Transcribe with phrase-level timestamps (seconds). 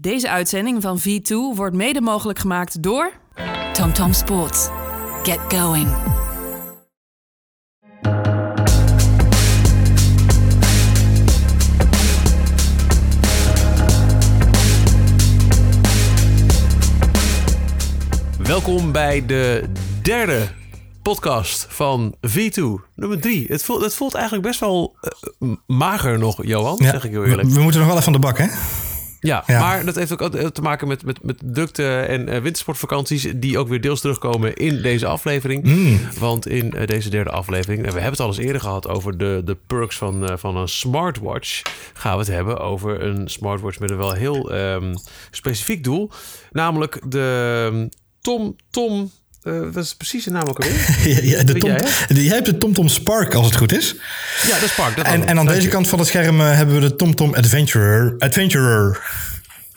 [0.00, 3.12] Deze uitzending van V2 wordt mede mogelijk gemaakt door...
[3.72, 4.68] TomTom Sports.
[5.22, 5.88] Get going.
[18.38, 19.64] Welkom bij de
[20.02, 20.48] derde
[21.02, 22.62] podcast van V2,
[22.94, 23.46] nummer drie.
[23.48, 27.48] Het voelt, het voelt eigenlijk best wel eh, mager nog, Johan, zeg ik heel eerlijk.
[27.48, 28.46] We, we moeten nog wel even van de bak, hè?
[29.20, 29.60] Ja, Ja.
[29.60, 33.32] maar dat heeft ook te maken met, met, met drukte en eh, wintersportvakanties...
[33.36, 35.64] die ook weer deels terugkomen in deze aflevering.
[35.64, 36.00] Mm.
[36.18, 37.78] Want in eh, deze derde aflevering...
[37.78, 40.56] en we hebben het al eens eerder gehad over de, de perks van, eh, van
[40.56, 41.62] een smartwatch...
[41.92, 44.94] gaan we het hebben over een smartwatch met een wel heel ehm,
[45.30, 46.10] specifiek doel.
[46.50, 47.88] Namelijk de ehm,
[48.20, 49.10] Tom Tom...
[49.42, 50.96] eh, wat is precies de naam ook alweer?
[51.14, 53.94] Ja, ja, de tom, jij, de- jij hebt de TomTom Spark, als het goed is.
[54.46, 54.96] Ja, dat is Park.
[54.96, 55.68] Dat was En, en aan Dank deze je.
[55.68, 58.14] kant van het scherm eh, hebben we de TomTom Adventurer.
[58.18, 59.00] Adventurer.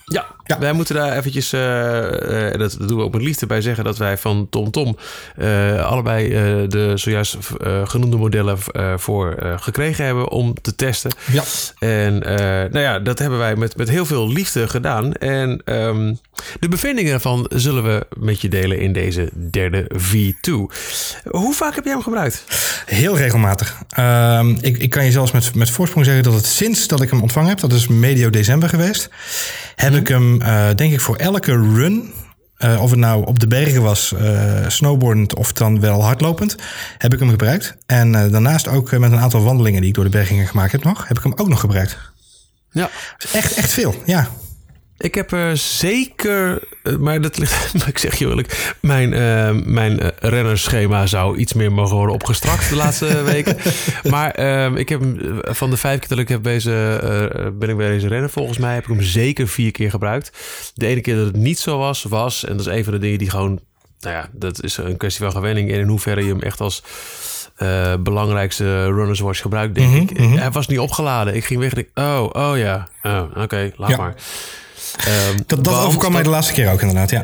[0.05, 0.59] Ja, Ja.
[0.59, 3.83] wij moeten daar eventjes, eh, eh, dat, dat doen we ook met liefde bij zeggen,
[3.83, 4.97] dat wij van TomTom
[5.35, 6.29] eh, allebei
[6.67, 7.37] de zojuist
[7.83, 8.57] genoemde modellen
[8.99, 11.11] voor gekregen hebben om te testen.
[11.31, 11.43] Ja.
[11.79, 12.17] En
[12.71, 15.13] nou ja, dat hebben wij met, met heel veel liefde gedaan.
[15.13, 16.13] En ehm,
[16.59, 20.51] de bevindingen ervan zullen we met je delen in deze derde V2.
[21.23, 22.43] Hoe vaak heb jij hem gebruikt?
[22.85, 23.77] Heel regelmatig.
[23.89, 27.09] Ehm, ik, ik kan je zelfs met, met voorsprong zeggen dat het sinds dat ik
[27.09, 29.09] hem ontvangen heb, dat is medio december geweest,
[29.75, 29.99] heb Mhm.
[30.01, 32.13] ik hem, eh, denk ik, voor elke run,
[32.57, 36.55] eh, of het nou op de bergen was, eh snowboardend of dan wel hardlopend,
[36.97, 37.75] heb ik hem gebruikt.
[37.85, 41.07] En daarnaast ook met een aantal wandelingen die ik door de bergingen gemaakt heb nog,
[41.07, 41.97] heb ik hem ook nog gebruikt.
[42.71, 42.89] Ja.
[43.33, 44.29] Echt, echt veel, ja.
[45.03, 49.99] Ik heb er zeker, eh, maar dat ligt, ik zeg je eerlijk, mijn, eh, mijn
[49.99, 53.57] eh, rennerschema zou iets meer mogen worden opgestrakt de laatste weken.
[54.09, 56.99] Maar eh, ik heb hem eh, van de vijf keer dat ik heb deze,
[57.33, 60.31] eh, ben ik bij deze rennen, volgens mij heb ik hem zeker vier keer gebruikt.
[60.73, 62.99] De ene keer dat het niet zo was, was, en dat is een van de
[62.99, 63.59] dingen die gewoon,
[63.99, 66.83] nou ja, dat is een kwestie van gewenning en in hoeverre je hem echt als
[67.55, 70.17] eh, belangrijkste runners watch gebruikt, denk ik.
[70.17, 71.35] Hij was niet opgeladen.
[71.35, 73.97] Ik ging weg en ik, oh, oh ja, oh, oké, laat Ja.
[73.97, 74.15] maar.
[74.97, 77.23] Ehm, Dat, dat overkwam mij de laatste keer ook inderdaad, ja.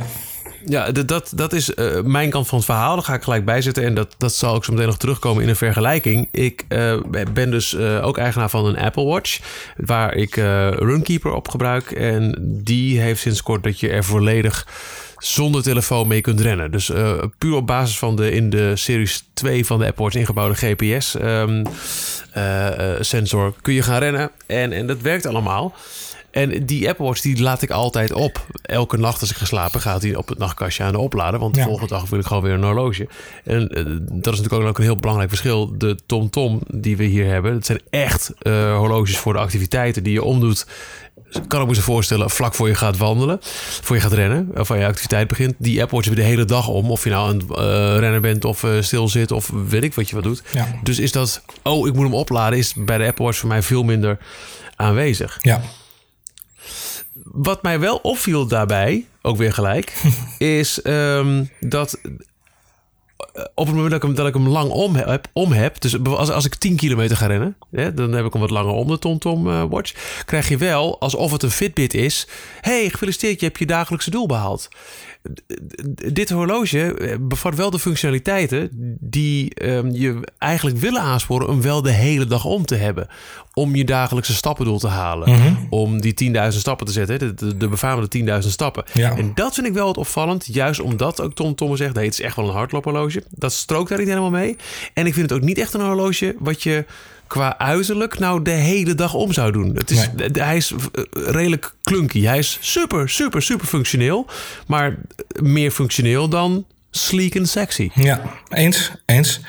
[0.65, 2.95] ja, dat, dat, is eh, mijn kant van het verhaal.
[2.95, 3.83] Daar ga ik gelijk bij zitten.
[3.83, 6.27] En dat, dat zal ook zo meteen nog terugkomen in een vergelijking.
[6.31, 6.97] Ik eh,
[7.33, 9.39] ben dus eh, ook eigenaar van een Apple Watch.
[9.75, 11.91] Waar ik Runkeeper op gebruik.
[11.91, 14.67] En die heeft sinds kort dat je er volledig
[15.17, 16.71] zonder telefoon mee kunt rennen.
[16.71, 16.91] Dus
[17.37, 21.15] puur op basis van de in de Series 2 van de Apple Watch ingebouwde GPS
[21.15, 21.63] ehm,
[22.31, 24.31] eh, eh, kun je gaan rennen.
[24.45, 25.73] En, en dat werkt allemaal.
[26.31, 28.45] En die Apple Watch die laat ik altijd op.
[28.61, 31.39] Elke nacht als ik ga slapen gaat hij op het nachtkastje aan de opladen.
[31.39, 31.65] Want de Ja.
[31.65, 33.07] volgende dag wil ik gewoon weer een horloge.
[33.43, 35.77] En eh, dat is natuurlijk ook een heel belangrijk verschil.
[35.77, 37.53] De TomTom die we hier hebben.
[37.53, 40.65] Dat zijn echt eh, horloges voor de activiteiten die je omdoet.
[41.47, 43.37] Kan ik me zo voorstellen, vlak voor je gaat wandelen,
[43.81, 45.53] voor je gaat rennen, of aan je activiteit begint.
[45.57, 46.91] Die Apple Watch heb je de hele dag om.
[46.91, 50.09] Of je nou een eh, renner bent of eh, stil zit of weet ik wat
[50.09, 50.43] je wat doet.
[50.53, 50.67] Ja.
[50.83, 53.61] Dus is dat, oh ik moet hem opladen, is bij de Apple Watch voor mij
[53.61, 54.17] veel minder
[54.75, 55.37] aanwezig.
[55.41, 55.61] Ja.
[57.23, 60.01] Wat mij wel opviel daarbij, ook weer gelijk,
[60.37, 61.99] is ehm, dat
[63.39, 65.81] eh, op het moment dat ik hem, dat ik hem lang om heb, om heb
[65.81, 68.73] dus als, als ik 10 kilometer ga rennen, hè, dan heb ik hem wat langer
[68.73, 72.27] om de TomTom eh, Watch, krijg je wel, alsof het een Fitbit is,
[72.61, 74.69] hey, gefeliciteerd, je hebt je dagelijkse doel behaald.
[76.13, 78.69] Dit horloge eh, bevat wel de functionaliteiten
[78.99, 83.07] die ehm, je eigenlijk willen aansporen om wel de hele dag om te hebben.
[83.53, 85.29] Om je dagelijkse stappendoel te halen.
[85.29, 85.53] Mhm.
[85.69, 87.19] Om die 10.000 stappen te zetten.
[87.19, 88.83] De, de, de befaamde 10.000 stappen.
[88.93, 89.17] Ja.
[89.17, 90.45] En dat vind ik wel wat opvallend.
[90.45, 93.23] Juist omdat ook Tom Tomme zegt, nee, het is echt wel een hardloophorloge.
[93.29, 94.55] Dat strookt daar niet helemaal mee.
[94.93, 96.85] En ik vind het ook niet echt een horloge wat je
[97.29, 99.75] qua uiterlijk nou de hele dag om zou doen.
[99.75, 100.29] Het is, Nee.
[100.31, 102.21] Hij is eh, redelijk klunky.
[102.21, 104.25] Hij is super, super, super functioneel.
[104.67, 104.97] Maar
[105.41, 107.89] meer functioneel dan sleek en sexy.
[107.93, 108.91] Ja, eens.
[109.05, 109.39] eens.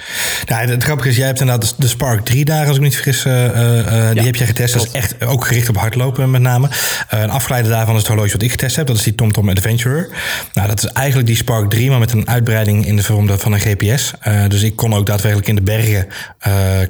[0.47, 2.95] Nou, het grappige is, jij hebt inderdaad de Spark 3 dagen, als ik me niet
[2.95, 3.25] vergis.
[3.25, 4.75] eh, eh, eh, die heb jij getest.
[4.75, 6.69] Dat is echt ook gericht op hardlopen met name.
[7.09, 8.87] Eh, een afgeleide daarvan is het horloge wat ik getest heb.
[8.87, 10.09] Dat is die TomTom Adventurer.
[10.53, 13.53] Nou, dat is eigenlijk die Spark 3, maar met een uitbreiding in de vorm van
[13.53, 14.13] een GPS.
[14.49, 16.07] Dus ik kon ook daadwerkelijk in de bergen,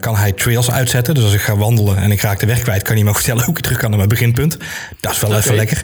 [0.00, 1.14] kan hij trails uitzetten.
[1.14, 3.16] Dus als ik ga wandelen en ik raak de weg kwijt, kan hij me ook
[3.16, 4.56] vertellen hoe ik terug kan naar mijn beginpunt.
[5.00, 5.80] Dat is wel even lekker.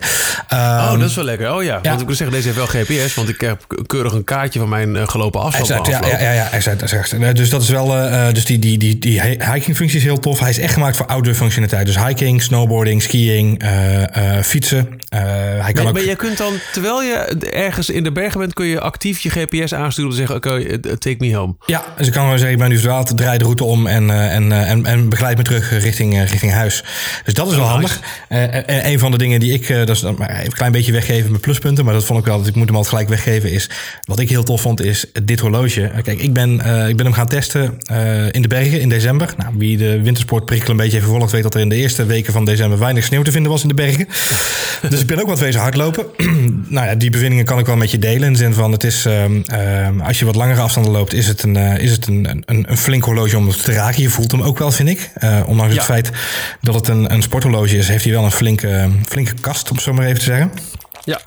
[0.53, 0.57] Oh,
[0.87, 1.53] Ehm, dat is wel lekker.
[1.53, 3.13] Oh ja, want ik wil zeggen, deze heeft wel GPS.
[3.13, 5.69] Want ik heb keurig een kaartje van mijn eh, gelopen afstand.
[5.69, 7.35] Exact, ja, ja, ja, ja, exact, exact.
[7.35, 10.19] Dus dat is wel, eh, eh, dus die, die, die, die hiking functie is heel
[10.19, 10.39] tof.
[10.39, 11.85] Hij is echt gemaakt voor outdoor functionaliteit.
[11.85, 14.99] Dus hiking, snowboarding, skiing, eh, eh, fietsen.
[15.09, 15.93] Eh, hij kan maar, ook...
[15.93, 17.15] maar je kunt dan, terwijl je
[17.49, 21.15] ergens in de bergen bent, kun je actief je GPS aansturen te zeggen: Oké, take
[21.19, 21.55] me home.
[21.65, 24.09] Ja, dus ik kan gewoon zeggen, ik ben nu verdwaald, draai de route om en,
[24.09, 26.83] eh, en, en, en begeleid me terug richting, richting huis.
[27.23, 27.99] Dus dat is wel handig.
[28.27, 30.71] Eh, en een van de dingen die ik, dat is dan maar even een klein
[30.71, 33.09] beetje weggeven met pluspunten, maar dat vond ik wel, dat ik moet hem altijd gelijk
[33.09, 33.69] weggeven, is
[34.03, 35.83] wat ik heel tof vond, is dit horloge.
[35.83, 38.89] Eh, Kijk, ik ben, eh, ik ben hem gaan testen eh, in de bergen in
[38.89, 39.33] december.
[39.37, 42.33] Nou, wie de wintersportprikkel een beetje heeft vervolgd, weet dat er in de eerste weken
[42.33, 44.07] van december weinig sneeuw te vinden was in de bergen.
[44.89, 46.05] dus ik ben ook wat wezen hardlopen.
[46.75, 48.23] nou ja, die bevindingen kan ik wel met je delen.
[48.23, 51.27] In de zin van, het is, ehm, ehm, als je wat langere afstanden loopt, is
[51.27, 54.01] het een, is het een, een, een flink horloge om te raken.
[54.01, 55.11] Je voelt hem ook wel, vind ik.
[55.45, 56.11] Ondanks het feit
[56.61, 59.85] dat het een, een sporthorloge is, heeft hij wel een flinke, flinke kast, om het
[59.85, 60.51] zo maar even te zeggen.
[61.07, 61.19] Ja.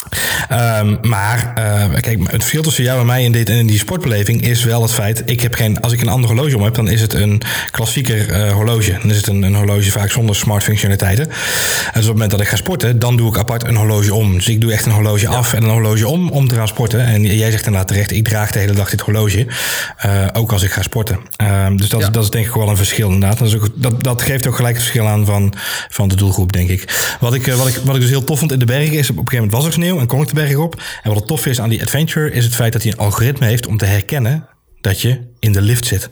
[0.49, 4.43] Ehm, maar eh, kijk, het verschil tussen jou en mij in, dit, in die sportbeleving
[4.43, 5.23] is wel het feit...
[5.25, 8.31] Ik heb geen, als ik een ander horloge om heb, dan is het een klassieker
[8.31, 8.99] eh, horloge.
[9.01, 11.25] Dan is het een, een horloge vaak zonder smart functionaliteiten.
[11.29, 11.33] En
[11.85, 14.33] dus op het moment dat ik ga sporten, dan doe ik apart een horloge om.
[14.35, 17.07] Dus ik doe echt een horloge af en een horloge om om te gaan sporten.
[17.07, 19.47] En jij zegt inderdaad terecht, ik draag de hele dag dit horloge.
[19.97, 21.19] eh, ook als ik ga sporten.
[21.37, 23.39] Ehm, dus dat, is- dat is denk ik wel een verschil inderdaad.
[23.39, 25.53] Dat, ook, dat, dat geeft ook gelijk het verschil aan van,
[25.89, 27.17] van de doelgroep, denk ik.
[27.21, 29.11] Wat ik, wat, ik, wat ik dus heel tof vond in de bergen is...
[29.11, 30.83] op een gegeven moment was er sneeuw en bergen op.
[31.03, 32.33] En wat het tof is aan die Adventure...
[32.33, 34.49] is het feit dat hij een algoritme heeft om te herkennen...
[34.81, 36.11] dat je in de lift zit.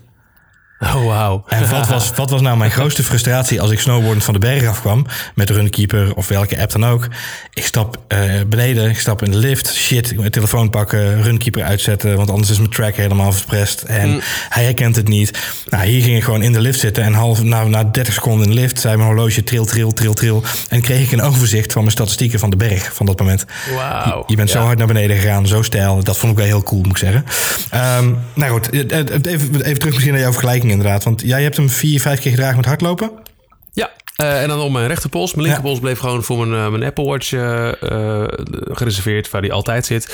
[0.80, 1.44] Oh, wauw.
[1.46, 4.66] En wat was, wat was nou mijn grootste frustratie als ik snowboardend van de berg
[4.66, 7.08] afkwam met Runkeeper of welke app dan ook?
[7.54, 11.22] Ik stap eh, beneden, ik stap in de lift, shit, ik moet mijn telefoon pakken,
[11.22, 15.38] Runkeeper uitzetten, want anders is mijn track helemaal verprest en hij herkent het niet.
[15.66, 18.48] Nou, hier ging ik gewoon in de lift zitten en half, na, na 30 seconden
[18.48, 21.72] in de lift zei mijn horloge tril, tril, tril, tril en kreeg ik een overzicht
[21.72, 23.44] van mijn statistieken van de berg van dat moment.
[23.74, 24.24] Wauw.
[24.26, 26.04] Je bent zo hard naar beneden gegaan, zo stijl.
[26.04, 27.24] Dat vond ik wel heel cool, moet ik zeggen.
[27.70, 31.04] Ehm, nou goed, eh, eh, even, even terug misschien naar jouw vergelijking inderdaad.
[31.04, 33.10] Want jij hebt hem vier, vijf keer gedragen met hardlopen.
[33.78, 35.34] Ja, eh, en dan op mijn rechterpols.
[35.34, 37.68] Mijn linkerpols bleef gewoon voor mijn, eh, mijn Apple Watch eh,
[38.76, 40.06] gereserveerd, waar die altijd zit.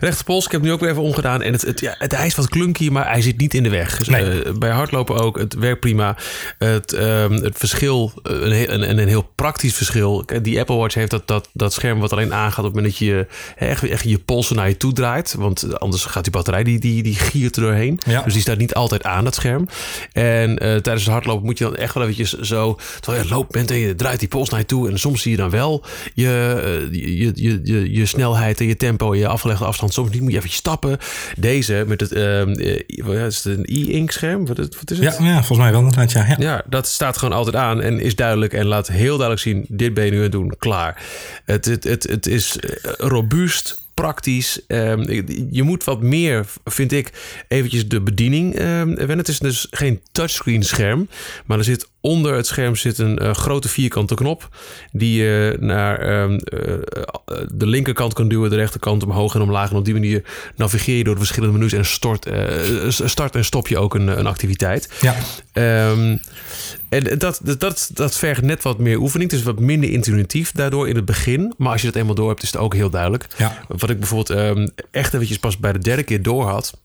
[0.00, 1.42] Rechterpols, ik heb nu ook weer even omgedaan.
[1.42, 3.68] En het, het, ja, het, hij is wat klunky, maar hij zit niet in de
[3.68, 3.96] weg.
[3.98, 4.52] Dus, Nee.
[4.58, 6.16] bij hardlopen ook, het werkt prima.
[6.58, 10.24] Het, ehm, het verschil, een, heel- een, een, heel praktisch verschil.
[10.42, 13.08] Die Apple Watch heeft dat, dat, dat scherm wat alleen aangaat op het moment dat
[13.08, 13.26] je
[13.56, 15.34] echt, echt je polsen naar je toe draait.
[15.38, 17.98] Want anders gaat die batterij, die, die, die giert er doorheen.
[18.06, 18.22] Ja.
[18.22, 19.68] Dus die staat niet altijd aan, dat scherm.
[20.12, 22.78] En tijdens het hardlopen moet je dan echt wel eventjes zo...
[23.28, 24.88] loopt bent en je draait die pols naar je toe...
[24.88, 25.84] en soms zie je dan wel
[26.14, 29.92] je, eh, je, je, je, je snelheid en je tempo en je afgelegde afstand.
[29.92, 30.98] Soms niet, moet je eventjes stappen.
[31.36, 32.10] Deze met het...
[33.04, 34.46] wat is het een e-ink scherm?
[34.46, 35.18] Wat, wat is het?
[35.18, 36.26] Ja, ja, volgens mij wel inderdaad, ja.
[36.28, 36.36] ja.
[36.38, 39.94] Ja, dat staat gewoon altijd aan en is duidelijk en laat heel duidelijk zien: dit
[39.94, 41.02] ben je nu aan het doen, klaar.
[41.44, 44.60] Het, het, het, het is eh, robuust, praktisch.
[44.66, 47.12] Ehm, je moet wat meer, vind ik,
[47.48, 49.18] eventjes de bediening wennen.
[49.18, 51.08] Het is dus geen touchscreen scherm,
[51.46, 54.48] maar er zit onder het scherm zit een eh, grote vierkante knop
[54.92, 56.80] die je naar ehm, eh, eh,
[57.52, 59.70] de linkerkant kan duwen, de rechterkant omhoog en omlaag.
[59.70, 60.22] En op die manier
[60.56, 62.28] navigeer je door de verschillende menus en stort,
[62.88, 64.90] start en stop je ook een, een activiteit.
[65.00, 65.14] Ja.
[65.52, 66.16] Ehm,
[66.88, 69.30] en dat, dat, dat, dat vergt net wat meer oefening.
[69.30, 71.54] Het is wat minder intuïtief daardoor in het begin.
[71.56, 73.26] Maar als je dat eenmaal door hebt, is het ook heel duidelijk.
[73.36, 73.64] Ja.
[73.68, 76.78] Wat ik bijvoorbeeld ehm, echt eventjes pas bij de derde keer door had...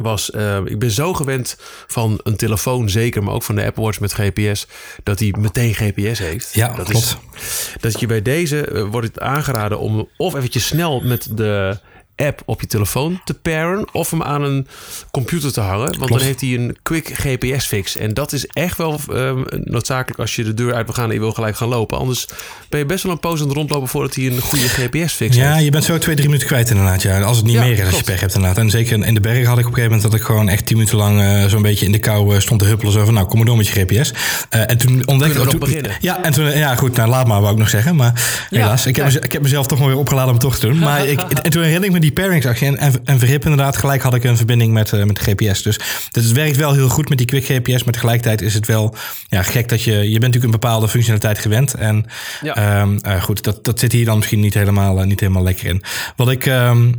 [0.00, 1.56] was, ehm, ik ben zo gewend
[1.86, 3.22] van een telefoon zeker...
[3.22, 4.66] maar ook van de Apple Watch met GPS...
[5.02, 6.54] dat die meteen GPS heeft.
[6.54, 7.18] Ja, dat klopt.
[7.34, 11.78] Is, dat je bij deze eh, wordt het aangeraden om of eventjes snel met de
[12.16, 14.66] app op je telefoon te paren of hem aan een
[15.10, 16.12] computer te hangen, want Klopt.
[16.12, 20.36] dan heeft hij een quick GPS fix en dat is echt wel ehm, noodzakelijk als
[20.36, 21.98] je de deur uit wil gaan en je wil gelijk gaan lopen.
[21.98, 22.26] Anders
[22.68, 25.36] ben je best wel een poos aan het rondlopen voordat hij een goede GPS fix
[25.36, 25.64] Ja, heeft.
[25.64, 27.02] je bent zo twee, drie minuten kwijt inderdaad.
[27.02, 27.20] Ja.
[27.20, 28.58] Als het niet Ja, meer is als je pech hebt inderdaad.
[28.58, 30.66] En zeker in de bergen had ik op een gegeven moment dat ik gewoon echt
[30.66, 32.92] tien minuten lang eh, zo'n beetje in de kou eh, stond te huppelen.
[32.92, 34.12] Zo van, nou kom maar door met je GPS.
[34.48, 35.92] Eh, en toen ontdekte toen- beginnen?
[36.00, 37.96] Ja, en toen, ja goed, nou laat maar wou ik nog zeggen.
[37.96, 39.12] Maar helaas, ik heb, ja.
[39.12, 40.78] mez- ik heb mezelf toch maar weer opgeladen om het toch te doen.
[40.78, 43.76] Maar ik, en toen herinner ik me die paringsactie en, en, en verhip inderdaad.
[43.76, 45.62] Gelijk had ik een verbinding met, eh, met de GPS.
[45.62, 45.78] Dus
[46.10, 47.84] het werkt wel heel goed met die quick GPS.
[47.84, 48.94] Maar tegelijkertijd is het wel
[49.28, 49.92] ja, gek dat je...
[49.92, 51.74] Je bent natuurlijk een bepaalde functionaliteit gewend.
[51.74, 52.06] En
[52.42, 52.54] Ja.
[52.54, 55.66] Ehm, eh, goed, dat, dat zit hier dan misschien niet helemaal, eh, niet helemaal lekker
[55.66, 55.82] in.
[56.16, 56.92] Wat ik ehm,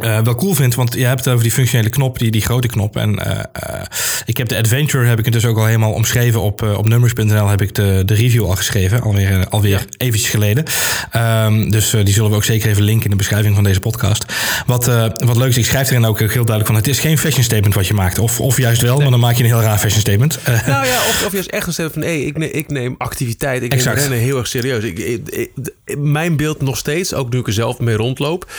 [0.00, 2.68] eh, wel cool vind, want je hebt het over die functionele knop, die, die grote
[2.68, 2.96] knop.
[2.96, 3.82] En eh, eh,
[4.24, 7.48] ik heb de Adventure, heb ik het dus ook al helemaal omschreven op, op numbers.nl.
[7.48, 9.80] Heb ik de, de review al geschreven, alweer, alweer Ja.
[9.96, 10.64] eventjes geleden.
[11.10, 14.24] Ehm, dus die zullen we ook zeker even linken in de beschrijving van deze podcast.
[14.66, 14.84] Wat,
[15.24, 17.74] wat leuk is, ik schrijf erin ook heel duidelijk van: het is geen fashion statement
[17.74, 18.18] wat je maakt.
[18.18, 20.38] Of, of juist wel, maar dan maak je een heel raar fashion statement.
[20.66, 22.02] Nou ja, of, of juist echt een stel van...
[22.02, 23.96] Hey, ik, neem, ik neem activiteit, ik Exact.
[23.96, 24.84] neem rennen heel erg serieus.
[24.84, 25.50] Ik, ik- ik-
[25.98, 28.50] mijn beeld nog steeds, ook nu ik er zelf mee rondloop...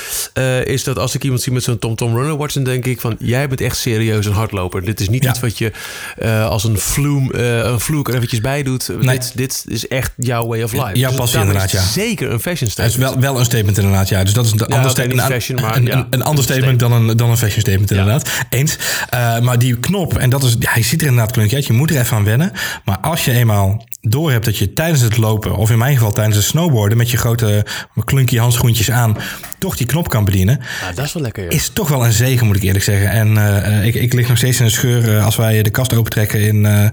[0.64, 3.48] is dat als ik iemand met zo'n TomTom Runner Watch, dan denk ik van, jij
[3.48, 4.86] bent echt serieus een hardloper.
[4.86, 5.30] Dit is niet Ja.
[5.30, 5.72] iets wat je
[6.18, 8.88] eh, als een vloem, eh, een vloek er eventjes bij doet.
[9.00, 9.18] Nee.
[9.18, 10.92] Dit, dit is echt jouw way of life.
[10.94, 13.14] Jouw Dus passie is inderdaad, het Zeker een fashion Het is statement.
[13.14, 14.24] wel, wel een statement inderdaad, ja.
[14.24, 15.22] Dus dat is een ander statement.
[15.22, 18.30] fashion, maar een, ja, een, een ander statement dan een, dan een fashion statement inderdaad.
[18.50, 18.78] Eens.
[19.10, 21.66] Eh, maar die knop, en dat is, ja, je ziet er inderdaad klunky uit.
[21.66, 22.52] Je moet er even aan wennen.
[22.86, 26.12] Maar als je eenmaal door hebt dat je tijdens het lopen, of in mijn geval
[26.12, 27.66] tijdens het snowboarden, met je grote
[28.06, 29.18] klunky handschoentjes aan,
[29.60, 31.52] toch die knop kan bedienen, Ja, dat is wel lekker.
[31.52, 33.10] is toch wel een zegen, moet ik eerlijk zeggen.
[33.10, 35.94] En eh, ik, ik lig nog steeds in een scheur eh, als wij de kast
[35.94, 36.86] opentrekken in, eh,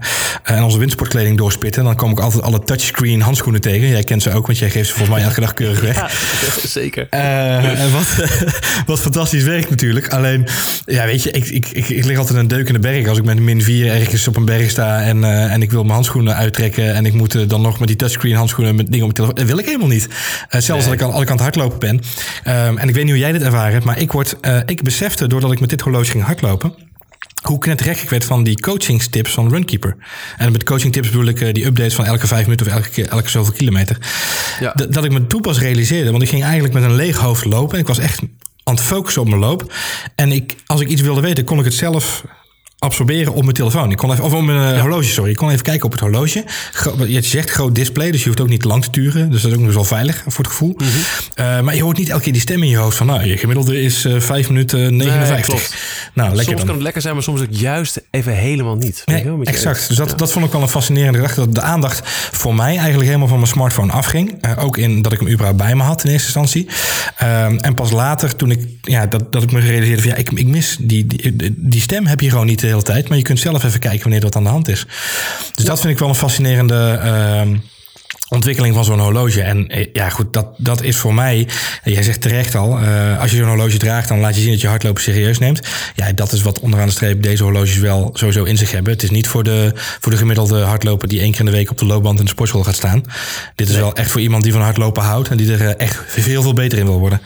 [0.43, 1.83] en onze windsportkleding doorspitten.
[1.83, 3.87] Dan kom ik altijd alle touchscreen handschoenen tegen.
[3.87, 5.95] Jij kent ze ook, want jij geeft ze volgens mij elke dag keurig weg.
[5.95, 6.09] Ja,
[6.81, 7.07] zeker.
[7.09, 8.15] En wat,
[8.85, 10.07] wat fantastisch werkt natuurlijk.
[10.07, 10.47] Alleen,
[10.85, 13.07] ja, weet je, ik, ik, ik, ik lig altijd een deuk in de berg.
[13.07, 15.93] Als ik met min 4 ergens op een berg sta en, en ik wil mijn
[15.93, 16.98] handschoenen uittrekken.
[16.99, 19.35] En ik moet eh, dan nog met die touchscreen handschoenen met dingen op mijn telefoon.
[19.35, 20.07] Dat wil ik helemaal niet.
[20.49, 22.01] Eh, zelfs als ik aan, als ik aan het hardlopen ben.
[22.43, 24.83] Ehm, en ik weet niet hoe jij dit ervaren hebt, maar ik, word, eh, ik
[24.83, 26.73] besefte doordat ik met dit horloge ging hardlopen
[27.41, 29.95] hoe knettergek ik werd van die coachingstips van Runkeeper.
[30.37, 33.29] En met coachingtips bedoel ik die updates van elke vijf minuten of elke, keer- elke
[33.29, 33.97] zoveel kilometer.
[34.59, 34.71] Ja.
[34.75, 36.11] Dat, dat ik me toen pas realiseerde.
[36.11, 37.73] Want ik ging eigenlijk met een leeg hoofd lopen.
[37.73, 38.21] En ik was echt
[38.63, 39.73] aan het focussen op mijn loop.
[40.15, 42.23] En ik, als ik iets wilde weten, kon ik het zelf
[42.79, 43.91] absorberen op mijn telefoon.
[43.91, 45.29] Ik kon even, of op mijn eh, horloge, sorry.
[45.31, 46.43] Ik kon even kijken op het horloge.
[46.73, 49.31] Gro- je zegt groot display, dus je hoeft ook niet lang te turen.
[49.31, 50.73] Dus dat is ook nog wel veilig voor het gevoel.
[50.77, 50.87] Mhm.
[51.33, 53.07] Eh, maar je hoort niet elke keer die stem in je hoofd van...
[53.07, 55.45] nou, je gemiddelde is eh 5 minuten 59.
[55.45, 55.75] klopt.
[56.13, 56.65] nou, lekker soms dan.
[56.65, 59.01] kan het lekker zijn, maar soms ook juist even helemaal niet.
[59.05, 59.87] Nee, je exact.
[59.87, 60.15] Dus dat, Ja.
[60.15, 61.39] dat vond ik wel een fascinerende gedachte.
[61.39, 64.47] Dat de aandacht voor mij eigenlijk helemaal van mijn smartphone afging.
[64.57, 66.67] Ook in dat ik hem überhaupt bij me had in eerste instantie.
[67.17, 70.31] Ehm, en pas later, toen ik, ja, dat, dat ik me realiseerde van ja, ik,
[70.31, 73.09] ik mis die, die, die stem heb je gewoon niet hele tijd.
[73.09, 74.85] Maar je kunt zelf even kijken wanneer dat aan de hand is.
[75.53, 76.99] Dus dat vind ik wel een fascinerende.
[77.03, 77.55] ehm,
[78.29, 79.41] ontwikkeling van zo'n horloge.
[79.41, 81.47] En eh, ja, goed, dat, dat is voor mij,
[81.83, 84.51] en jij zegt terecht al, eh, als je zo'n horloge draagt, dan laat je zien
[84.51, 85.67] dat je hardlopen serieus neemt.
[85.95, 88.93] Ja, dat is wat onderaan de streep deze horloges wel sowieso in zich hebben.
[88.93, 91.71] Het is niet voor de, voor de gemiddelde hardloper die één keer in de week
[91.71, 93.03] op de loopband in de sportschool gaat staan.
[93.55, 95.99] Dit is wel echt voor iemand die van hardlopen houdt en die er eh, echt
[96.07, 97.21] veel, veel beter in wil worden.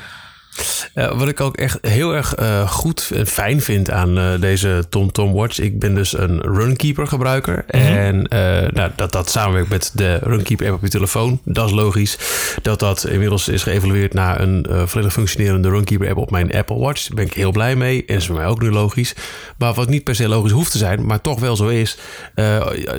[0.93, 4.83] Eh, wat ik ook echt heel erg eh, goed en fijn vind aan eh, deze
[4.89, 5.59] TomTom Watch.
[5.59, 7.65] Ik ben dus een Runkeeper gebruiker.
[7.67, 11.41] En eh, nou, dat dat samenwerkt met de Runkeeper app op je telefoon.
[11.45, 12.17] Dat is logisch.
[12.61, 17.07] Dat dat inmiddels is geëvalueerd naar een volledig functionerende Runkeeper app op mijn Apple Watch.
[17.07, 18.05] Daar ben ik heel blij mee.
[18.05, 19.15] En is voor mij ook nu logisch.
[19.57, 21.97] Maar wat niet per se logisch hoeft te zijn, maar toch wel zo is.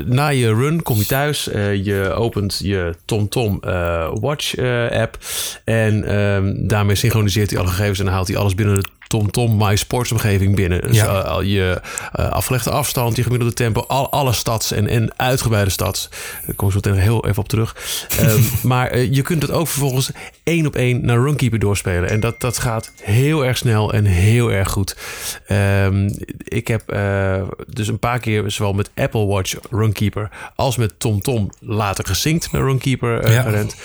[0.04, 1.44] na je run kom je thuis.
[1.82, 4.58] je opent je TomTom eh, Watch
[4.90, 5.18] app.
[5.64, 9.76] En ehm, daarmee synchroniseert hij alle gegevens en haalt hij alles binnen de TomTom My
[9.76, 10.80] Sports omgeving binnen.
[10.82, 11.06] Dus Ja.
[11.22, 11.80] eh, al je
[12.12, 16.08] eh, afgelegde afstand, je gemiddelde tempo, al, alle stads en, en uitgebreide stads.
[16.46, 17.76] Daar kom ik zo meteen heel even op terug.
[18.18, 20.10] Ehm, maar eh, je kunt het ook vervolgens
[20.42, 22.10] één op één naar Runkeeper doorspelen.
[22.10, 24.96] En dat, dat gaat heel erg snel en heel erg goed.
[25.46, 26.10] Ehm,
[26.44, 26.82] ik heb
[27.68, 32.62] dus een paar keer zowel met Apple Watch Runkeeper als met TomTom later gesynct naar
[32.62, 33.42] Runkeeper Ja.
[33.42, 33.76] gerend.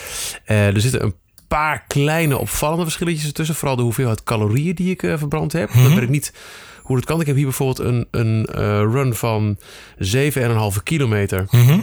[0.45, 1.13] Er zitten een
[1.49, 3.55] paar kleine opvallende verschilletjes ertussen.
[3.55, 5.69] Vooral de hoeveelheid calorieën die ik eh, verbrand heb.
[5.69, 5.83] Mhm.
[5.83, 6.33] Dat weet ik niet
[6.81, 7.19] hoe dat kan.
[7.19, 9.57] Ik heb hier bijvoorbeeld een, een eh, run van
[9.97, 11.45] 7,5 kilometer.
[11.51, 11.79] Mhm.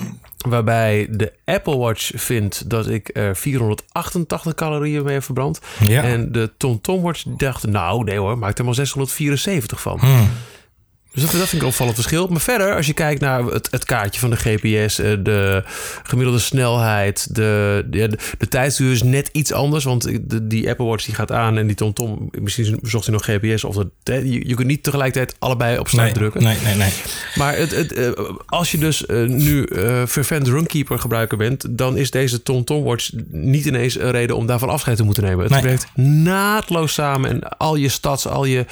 [0.49, 5.61] Waarbij de Apple Watch vindt dat ik er 488 calorieën mee heb verbrand.
[5.81, 6.03] Ja.
[6.03, 9.99] En de TomTom Watch dacht, nou nee hoor, maak er maar 674 van.
[9.99, 10.31] Hmm.
[11.17, 12.27] Dus dat, vind ik een opvallend verschil.
[12.27, 15.63] Maar verder, als je kijkt naar het, het kaartje van de GPS, eh, de
[16.03, 19.85] gemiddelde snelheid, de, de, de, tijdsduur is net iets anders.
[19.85, 23.25] Want de, die Apple Watch die gaat aan en die TomTom, misschien zocht hij nog
[23.25, 23.65] GPS.
[23.65, 26.43] Of dat, je, je kunt niet tegelijkertijd allebei op start Nee, drukken.
[26.43, 26.91] nee, nee, nee.
[27.35, 28.11] Maar het, het, eh,
[28.47, 33.11] als je dus eh, nu eh fervent Runkeeper gebruiker bent, dan is deze TomTom Watch
[33.29, 35.43] niet ineens een reden om daarvan afscheid te moeten nemen.
[35.45, 35.63] Het Nee.
[35.63, 38.65] werkt naadloos samen en al je stats, al je,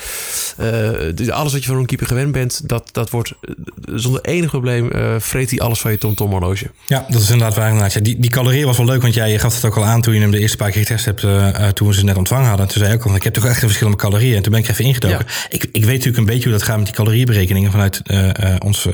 [0.56, 3.50] eh, alles wat je van Runkeeper gewend bent, dat, dat wordt eh,
[3.94, 6.70] zonder enig probleem eh vreet hij alles van je TomTom horloge.
[6.86, 7.66] Ja, dat is inderdaad waar.
[7.68, 7.92] Inderdaad.
[7.92, 10.00] Ja, die, die calorieën was wel leuk, want jij je gaf het ook al aan
[10.00, 12.48] toen je hem de eerste paar keer getest hebt, eh, toen we ze net ontvangen
[12.48, 12.66] hadden.
[12.68, 14.36] Toen zei je ook al, ik heb toch echt een verschil met calorieën.
[14.36, 15.26] En toen ben ik even ingedoken.
[15.48, 18.86] Ik, ik weet natuurlijk een beetje hoe dat gaat met die calorieberekeningen vanuit eh, ons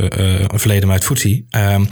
[0.55, 1.47] verleden met Footsie.
[1.51, 1.85] Ehm,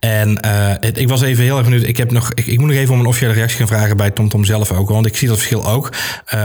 [0.00, 0.38] en
[0.80, 1.82] het- ik was even heel erg benieuwd.
[1.86, 4.10] Ik, heb nog, ik, ik moet nog even om een officiële reactie gaan vragen bij
[4.10, 4.88] TomTom zelf ook.
[4.88, 5.92] Want ik zie dat verschil ook.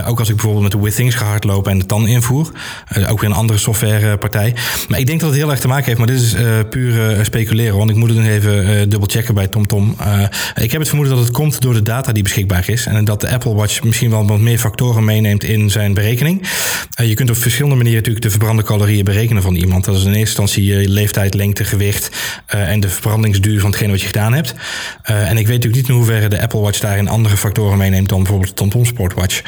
[0.06, 2.50] Ook als ik bijvoorbeeld met de With Things ga hardlopen en de TAN invoer.
[3.08, 4.41] Ook weer een andere softwarepartij
[4.88, 7.18] Maar ik denk dat het heel erg te maken heeft, maar dit is uh, puur
[7.18, 7.76] uh, speculeren.
[7.76, 9.96] Want ik moet het nog even uh, dubbel checken bij TomTom.
[10.54, 12.86] ik heb het vermoeden dat het komt door de data die beschikbaar is.
[12.86, 16.48] En dat de Apple Watch misschien wel wat meer factoren meeneemt in zijn berekening.
[16.96, 19.84] je kunt op verschillende manieren natuurlijk de verbrande calorieën berekenen van iemand.
[19.84, 22.10] Dat is in eerste instantie je leeftijd, lengte, gewicht
[22.46, 24.54] en de verbrandingsduur van hetgene wat je gedaan hebt.
[25.02, 28.18] en ik weet natuurlijk niet in hoeverre de Apple Watch daarin andere factoren meeneemt dan
[28.18, 29.42] bijvoorbeeld de TomTom Sportwatch.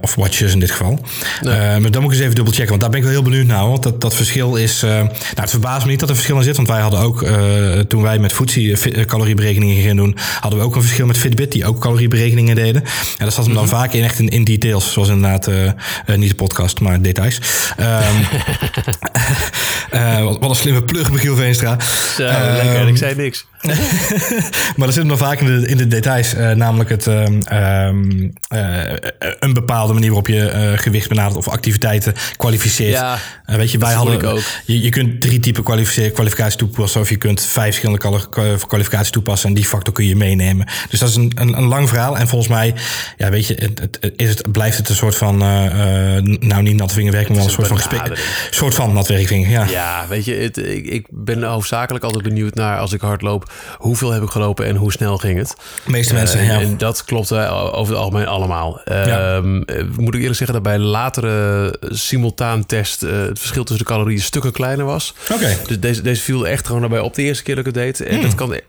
[0.00, 1.00] of watches in dit geval.
[1.42, 3.46] maar dan moet ik eens even dubbel checken, want daar ben ik wel heel benieuwd
[3.46, 3.68] naar.
[3.68, 4.82] Want dat, dat verschil is.
[4.82, 6.56] Uh, nou, het verbaast me niet dat er verschil in zit.
[6.56, 10.64] Want wij hadden ook, uh, toen wij met Footsie uh, calorieberekeningen gingen doen, hadden we
[10.64, 12.82] ook een verschil met Fitbit, die ook calorieberekeningen deden.
[13.18, 13.74] En dat zat hem dan mhm.
[13.74, 14.92] vaak in echt in, in details.
[14.92, 15.50] Zoals inderdaad,
[16.16, 17.38] niet de podcast, maar details.
[17.80, 17.86] Um,
[20.24, 21.76] wat, wat, een slimme plug, Michiel Veenstra.
[22.16, 23.46] Zo, lekker, ik ehm, zei niks.
[24.76, 26.34] maar dat zit nog vaak in de, in de details.
[26.34, 27.24] Uh, namelijk het, uh,
[29.38, 32.92] een bepaalde manier waarop je gewicht benadert of activiteiten kwalificeert.
[32.92, 34.40] Ja, weet je, wij hadden ook.
[34.64, 37.00] Je, je kunt drie typen kwalificaties toepassen.
[37.00, 38.28] Of je kunt vijf verschillende
[38.66, 39.48] kwalificaties toepassen.
[39.48, 40.66] En die factor kun je meenemen.
[40.90, 42.18] Dus dat is een, een, een lang verhaal.
[42.18, 42.74] En volgens mij,
[43.16, 45.38] ja, weet je, het, het, is het, blijft het een soort van.
[45.38, 48.18] nou, niet natwerking, maar wel een soort van gesprek.
[48.50, 49.64] soort van natwerking, ja.
[49.64, 54.10] Ja, weet je, het, ik, ik ben hoofdzakelijk altijd benieuwd naar als ik hardloop hoeveel
[54.10, 55.56] heb ik gelopen en hoe snel ging het.
[55.84, 56.60] De meeste mensen, uh, ja.
[56.60, 58.80] En dat klopt over het algemeen allemaal.
[58.84, 59.34] Ja.
[59.34, 59.64] Um,
[59.96, 64.52] moet ik eerlijk zeggen dat bij latere simultaan test het verschil tussen de calorieën stukken
[64.52, 65.14] kleiner was.
[65.32, 65.56] Oké.
[65.66, 68.00] Dus deze, deze viel echt gewoon daarbij op de eerste keer dat ik het deed.
[68.00, 68.22] En hmm.
[68.22, 68.60] dat kan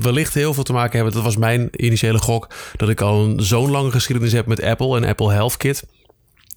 [0.00, 1.14] wellicht heel veel te maken hebben.
[1.14, 2.48] Dat was mijn initiële gok.
[2.76, 5.82] Dat ik al zo'n lange geschiedenis heb met Apple en Apple Health Kit.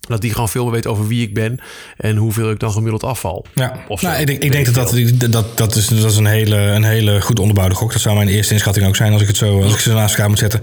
[0.08, 1.60] Dat die gewoon veel meer weet over wie ik ben
[1.98, 3.46] en hoeveel ik dan gemiddeld afval.
[3.54, 6.26] Ja, of nou, ik denk, ik denk dat, dat, dat, dat, is, dat is een
[6.26, 7.92] hele, een hele goed onderbouwde gok.
[7.92, 10.14] Dat zou mijn eerste inschatting ook zijn als ik het zo, als ik ze naast
[10.14, 10.62] elkaar moet zetten.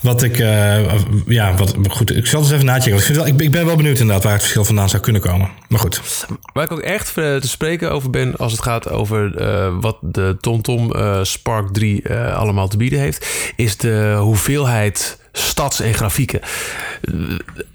[0.00, 0.78] Wat ik, uh,
[1.26, 2.16] ja, wat goed.
[2.16, 3.26] Ik zal eens even nachecken.
[3.26, 5.50] Ik, ik ben wel benieuwd inderdaad waar het verschil vandaan zou kunnen komen.
[5.68, 6.00] Maar goed.
[6.52, 10.36] Waar ik ook echt te spreken over ben als het gaat over uh, wat de
[10.40, 16.40] TomTom uh, Spark 3 allemaal te bieden heeft, is de hoeveelheid stads en grafieken.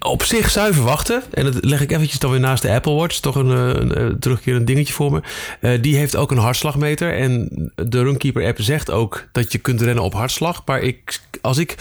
[0.00, 1.22] Op zich zuiver wachten.
[1.30, 3.18] En dat leg ik eventjes dan weer naast de Apple Watch.
[3.18, 5.20] Toch een, een, een terugkerend dingetje voor me.
[5.60, 7.14] Uh, die heeft ook een hartslagmeter.
[7.14, 10.62] En de Runkeeper app zegt ook dat je kunt rennen op hartslag.
[10.64, 11.74] Maar ik, als ik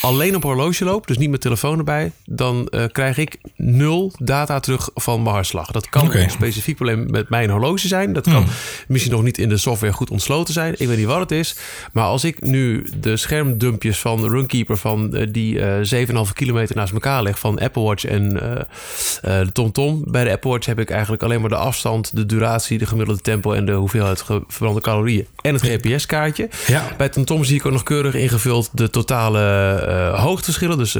[0.00, 2.12] alleen op horloge loop, dus niet met telefoon erbij...
[2.24, 5.70] dan uh, krijg ik nul data terug van mijn hartslag.
[5.70, 6.22] Dat kan okay.
[6.22, 8.12] een specifiek probleem met mijn horloge zijn.
[8.12, 8.52] Dat kan hmm.
[8.88, 10.74] misschien nog niet in de software goed ontsloten zijn.
[10.78, 11.56] Ik weet niet wat het is.
[11.92, 16.92] Maar als ik nu de schermdumpjes van Runkeeper van eh, die uh, 7,5 kilometer naast
[16.92, 18.40] elkaar leg van Apple Watch en uh,
[19.20, 20.04] de TomTom.
[20.06, 23.20] Bij de Apple Watch heb ik eigenlijk alleen maar de afstand, de duratie, de gemiddelde
[23.20, 26.48] tempo en de hoeveelheid verbrande calorieën en het GPS-kaartje.
[26.66, 26.82] Ja.
[26.96, 29.38] Bij TomTom zie ik ook nog keurig ingevuld de totale
[30.16, 30.94] hoogteverschillen, dus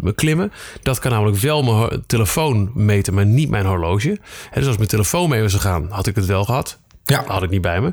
[0.00, 0.52] mijn klimmen.
[0.82, 4.18] Dat kan namelijk wel mijn telefoon meten, maar niet mijn horloge.
[4.50, 6.79] He, dus als mijn telefoon mee was gegaan, had ik het wel gehad.
[7.10, 7.24] Ja.
[7.26, 7.92] Had ik niet bij me.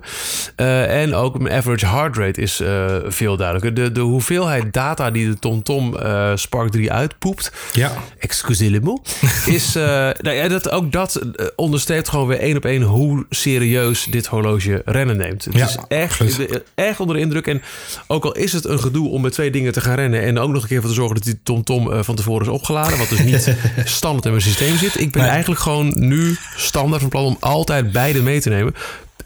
[0.58, 3.73] Uh, en ook mijn average heart rate is uh, veel duidelijker.
[3.73, 7.51] De, de hoeveelheid data die de TomTom uh, Spark 3 uitpoept.
[7.73, 7.91] Ja.
[8.19, 9.15] Excusez le mot.
[9.45, 11.21] is, nou ja, dat, ook dat
[11.56, 15.45] onderstreept gewoon weer één op één hoe serieus dit horloge rennen neemt.
[15.45, 16.21] Het ja, is echt,
[16.75, 17.47] echt onder de indruk.
[17.47, 17.62] En
[18.08, 20.21] ook al is het een gedoe om met twee dingen te gaan rennen.
[20.21, 22.97] En ook nog een keer voor te zorgen dat die TomTom van tevoren is opgeladen.
[22.97, 24.99] Wat dus niet standaard in mijn systeem zit.
[24.99, 28.73] Ik ben eigenlijk gewoon nu standaard van plan om altijd beide mee te nemen.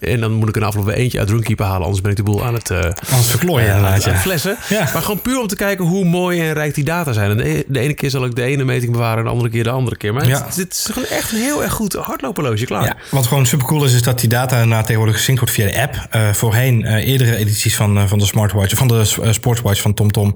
[0.01, 1.83] En dan moet ik een afloop weer eentje uit Runkeeper halen.
[1.83, 2.69] Anders ben ik de boel aan het...
[2.69, 4.17] Uh, anders verklooien uh, inderdaad, ja.
[4.17, 4.57] flessen.
[4.69, 4.89] Ja.
[4.93, 7.31] Maar gewoon puur om te kijken hoe mooi en rijk die data zijn.
[7.31, 9.17] En de, de, ene keer zal ik de ene meting bewaren...
[9.17, 10.13] en de andere keer de andere keer.
[10.13, 10.47] Maar ja.
[10.55, 12.65] dit is gewoon echt een heel erg goed hardloperloosje.
[12.65, 12.83] Klaar.
[12.83, 13.93] Ja, wat gewoon super cool is...
[13.93, 16.07] is dat die data na tegenwoordig gesynct wordt via de app.
[16.15, 18.75] Uh, voorheen, eerdere edities van, van de smartwatch...
[18.75, 20.35] van de sportswatch van TomTom...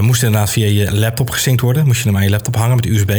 [0.00, 1.86] moesten inderdaad via je laptop gesynct worden.
[1.86, 3.10] Moest je hem aan je laptop hangen met USB.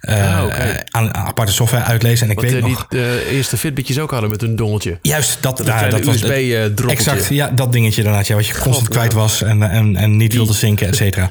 [0.00, 0.84] Ah, okay.
[0.90, 2.26] aan, aan, aparte software uitlezen.
[2.26, 2.86] En ik weet nog...
[2.88, 4.98] die de eerste Fitbitjes ook hadden met een dongeltje.
[5.02, 7.10] Juist, dat, daar, dat USB-droppeltje.
[7.10, 8.02] Exact, ja, dat dingetje.
[8.02, 11.28] Ja, wat je constant kwijt was en, en, en niet wilde zinken, et cetera.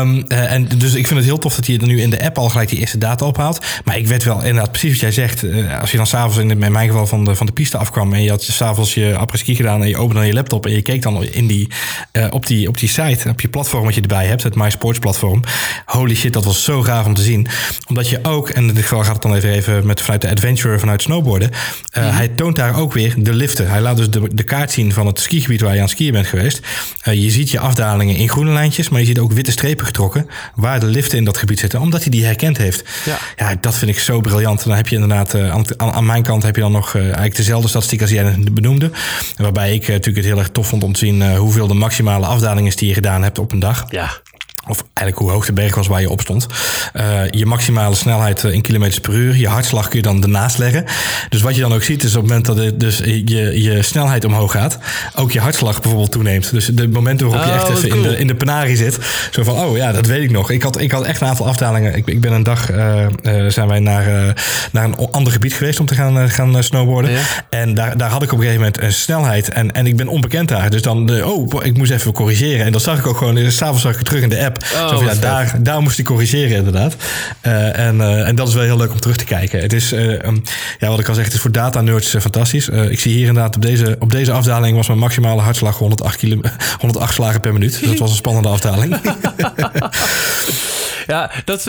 [0.00, 2.38] Um, en dus ik vind het heel tof dat je er nu in de app
[2.38, 3.64] al gelijk die eerste data ophaalt.
[3.84, 5.42] Maar ik weet wel inderdaad precies wat jij zegt.
[5.42, 8.12] Uh, als je dan s'avonds in, in mijn geval van de, van de piste afkwam
[8.12, 10.82] en je had s'avonds je apres-ski gedaan en je opende dan je laptop en je
[10.82, 11.68] keek dan in die,
[12.12, 14.98] uh, op, die, op die site, op je platform wat je erbij hebt, het MySports
[14.98, 15.42] platform.
[15.84, 17.46] Holy shit, dat was zo gaaf om te zien.
[17.88, 21.02] Omdat je ook, en dit gaat het dan even, even met, vanuit de adventure, vanuit
[21.02, 21.50] snowboarden.
[21.98, 22.10] Uh, mm.
[22.10, 23.70] Hij toont daar ook weer de liften.
[23.70, 26.12] Hij laat dus de, de kaart zien van het skigebied waar je aan het skiën
[26.12, 26.60] bent geweest.
[27.08, 30.28] Uh, je ziet je afdalingen in groene lijntjes, maar je ziet ook witte strepen getrokken
[30.54, 32.84] waar de liften in dat gebied zitten, omdat hij die herkend heeft.
[33.04, 34.62] Ja, ja dat vind ik zo briljant.
[34.62, 37.02] En dan heb je inderdaad uh, aan, aan, mijn kant heb je dan nog uh,
[37.02, 38.90] eigenlijk dezelfde statistiek als jij benoemde.
[39.36, 42.66] Waarbij ik natuurlijk het heel erg tof vond om te zien hoeveel de maximale afdaling
[42.66, 43.84] is die je gedaan hebt op een dag.
[43.88, 44.22] Ja.
[44.68, 46.46] Of eigenlijk hoe hoog de berg was waar je op stond.
[46.94, 49.36] Uh, je maximale snelheid in kilometers per uur.
[49.36, 50.84] Je hartslag kun je dan ernaast leggen.
[51.28, 53.82] Dus wat je dan ook ziet is op het moment dat het dus je, je
[53.82, 54.78] snelheid omhoog gaat,
[55.14, 56.50] ook je hartslag bijvoorbeeld toeneemt.
[56.50, 58.98] Dus de momenten waarop je echt even in, de, in de penarie zit.
[59.30, 60.50] Zo van, oh ja, dat weet ik nog.
[60.50, 61.96] Ik had, ik had echt een aantal afdalingen.
[61.96, 63.06] Ik, ik ben een dag, uh,
[63.48, 64.34] zijn wij naar,
[64.72, 67.10] naar een ander gebied geweest om te gaan, gaan snowboarden.
[67.50, 69.48] En daar, daar had ik op een gegeven moment een snelheid.
[69.48, 70.70] En, en ik ben onbekend daar.
[70.70, 72.66] Dus dan, oh, ik moest even corrigeren.
[72.66, 74.53] En dan zag ik ook gewoon, s'avonds zag ik terug in de app.
[74.74, 76.96] Oh, Zo van, ja, daar, daar moest ik corrigeren inderdaad.
[77.42, 79.60] Uh, en, uh, en dat is wel heel leuk om terug te kijken.
[79.60, 80.42] Het is, uh, um,
[80.78, 82.68] ja, wat ik al zeg, het is voor data nerds fantastisch.
[82.68, 86.40] ik zie hier inderdaad op deze, op deze afdaling was mijn maximale hartslag 108, kilo,
[86.78, 87.86] 108 slagen per minuut.
[87.86, 88.96] Dat was een spannende afdaling.
[91.06, 91.66] Ja, dat,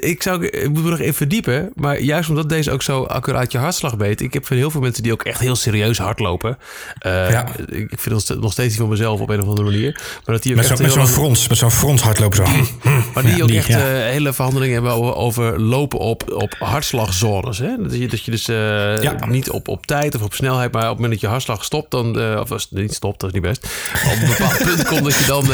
[0.00, 1.70] ik, zou, ik moet me nog even verdiepen.
[1.74, 4.20] Maar juist omdat deze ook zo accuraat je hartslag weet.
[4.20, 6.58] Ik heb heel veel mensen die ook echt heel serieus hardlopen.
[7.06, 7.46] Uh, ja.
[7.66, 9.92] Ik vind het nog steeds niet van mezelf op een of andere manier.
[9.92, 12.90] Maar dat die ook met zo'n zo frons, met zo'n frons hardlopen zo.
[13.14, 17.58] maar die ook echt uh, hele verhandelingen hebben over, over, lopen op, op hartslagzones.
[17.58, 17.76] Hè?
[17.82, 20.88] Dat, je, dat je dus uh, niet op, op tijd of op snelheid, maar op
[20.88, 23.44] het moment dat je hartslag stopt, dan, of als het niet stopt, dat is niet
[23.44, 23.66] best.
[24.04, 25.44] Op een bepaald punt komt dat je dan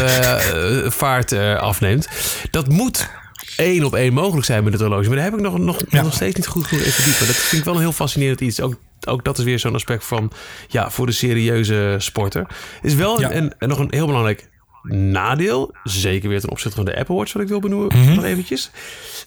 [0.90, 2.08] vaart afneemt.
[2.50, 3.08] Dat moet
[3.56, 5.06] één op één mogelijk zijn met het horloge.
[5.06, 7.26] Maar daar heb ik nog, nog, nog steeds niet goed goed even dieper.
[7.26, 8.60] Dat vind ik wel een heel fascinerend iets.
[8.60, 8.74] Ook,
[9.08, 10.32] ook dat is weer zo'n aspect van,
[10.68, 12.46] ja, voor de serieuze sporter.
[12.82, 14.48] Is wel een, en nog een heel belangrijk
[14.88, 15.74] nadeel.
[15.84, 17.98] Zeker weer ten opzichte van de Apple Watch, wat ik wil benoemen.
[17.98, 18.14] Mhm.
[18.14, 18.70] Nog eventjes.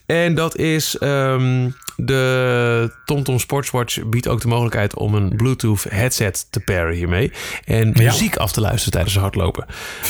[0.06, 6.48] En dat is um, de TomTom Sportswatch biedt ook de mogelijkheid om een Bluetooth headset
[6.50, 7.32] te pairen hiermee.
[7.66, 9.66] En muziek af te luisteren tijdens het hardlopen.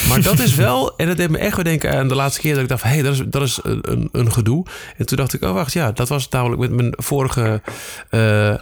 [0.09, 2.53] Maar dat is wel, en dat deed me echt weer denken aan de laatste keer
[2.53, 4.65] dat ik dacht: hé, hey, dat is, dat is een, een, gedoe.
[4.97, 7.61] En toen dacht ik: oh wacht, ja, dat was namelijk met mijn vorige
[8.11, 8.55] uh, uh,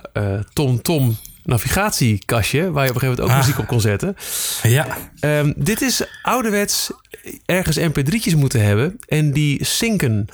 [0.54, 1.18] TomTom
[1.48, 3.38] navigatiekastje, waar je op een gegeven moment ook ah.
[3.38, 4.16] muziek op kon zetten.
[4.64, 4.98] Ja.
[5.22, 6.92] Um, dit is ouderwets
[7.46, 10.28] ergens mp3'tjes moeten hebben en die zinken.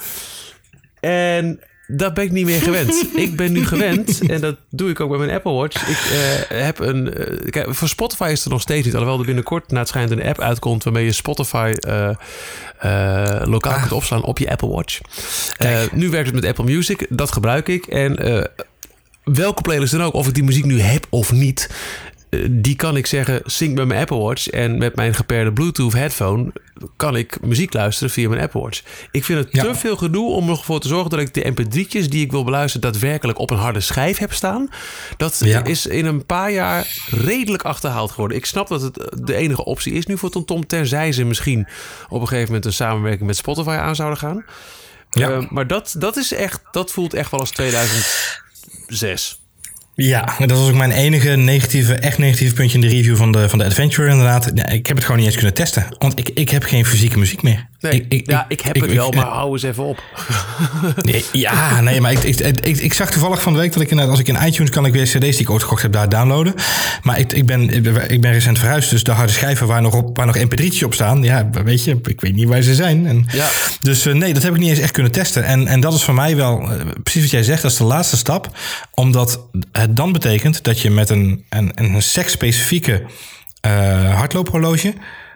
[0.99, 3.05] En dat ben ik niet meer gewend.
[3.15, 5.87] ik ben nu gewend, en dat doe ik ook bij mijn Apple Watch.
[5.89, 7.07] Ik uh, heb een.
[7.07, 8.95] Uh, kijk, voor Spotify is er nog steeds niet.
[8.95, 12.09] Alhoewel er binnenkort naar het schijnt een app uitkomt waarmee je Spotify uh,
[13.43, 13.79] lokaal ah.
[13.79, 14.99] kunt opslaan op je Apple Watch.
[15.91, 17.85] nu werkt het met Apple Music, dat gebruik ik.
[17.85, 18.15] En
[19.23, 21.69] welke playlist dan ook, of ik die muziek nu heb of niet,
[22.33, 24.47] eh, die kan ik zeggen, sync met mijn Apple Watch.
[24.47, 26.51] En met mijn geperde Bluetooth headphone
[26.95, 28.81] kan ik muziek luisteren via mijn Apple Watch.
[29.11, 32.25] Ik vind het te veel gedoe om ervoor te zorgen dat ik de mp3'tjes die
[32.25, 34.69] ik wil beluisteren daadwerkelijk op een harde schijf heb staan.
[35.17, 38.37] Dat is in een paar jaar redelijk achterhaald geworden.
[38.37, 41.67] Ik snap dat het de enige optie is nu voor TomTom, tenzij ze misschien
[42.09, 44.45] op een gegeven moment een samenwerking met Spotify aan zouden gaan.
[45.09, 45.29] Ja.
[45.29, 48.42] Uh, maar dat, dat is echt, dat voelt echt wel als 2000
[48.95, 49.42] zes.
[49.95, 53.49] Ja, dat was ook mijn enige negatieve, echt negatieve puntje in de review van de,
[53.49, 54.47] van de Adventure inderdaad.
[54.71, 57.41] ik heb het gewoon niet eens kunnen testen, want ik, ik heb geen fysieke muziek
[57.41, 57.67] meer.
[57.79, 60.03] Nee, ik, ja, ik heb het wel, maar hou eens even op.
[61.01, 64.17] Nee, ja, nee, maar ik, ik, ik, zag toevallig van de week dat ik inderdaad,
[64.17, 66.53] als ik in iTunes kan ik weer cd's die ik ooit gekocht heb, daar downloaden.
[67.01, 67.69] Maar ik, ik, ben,
[68.09, 70.93] ik ben recent verhuisd, dus de harde schijven waar nog, op, waar nog mp3'tjes op
[70.93, 73.07] staan, ja, weet je, ik weet niet waar ze zijn.
[73.07, 73.49] En, ja.
[73.81, 75.43] Dus uh, nee, dat heb ik niet eens echt kunnen testen.
[75.43, 77.83] En, en dat is voor mij wel, uh, precies wat jij zegt, dat is de
[77.83, 78.57] laatste stap.
[78.93, 79.39] Omdat
[79.71, 83.03] het dan betekent dat je met een, een, een seksspecifieke
[83.65, 84.93] uh, hardloophorloge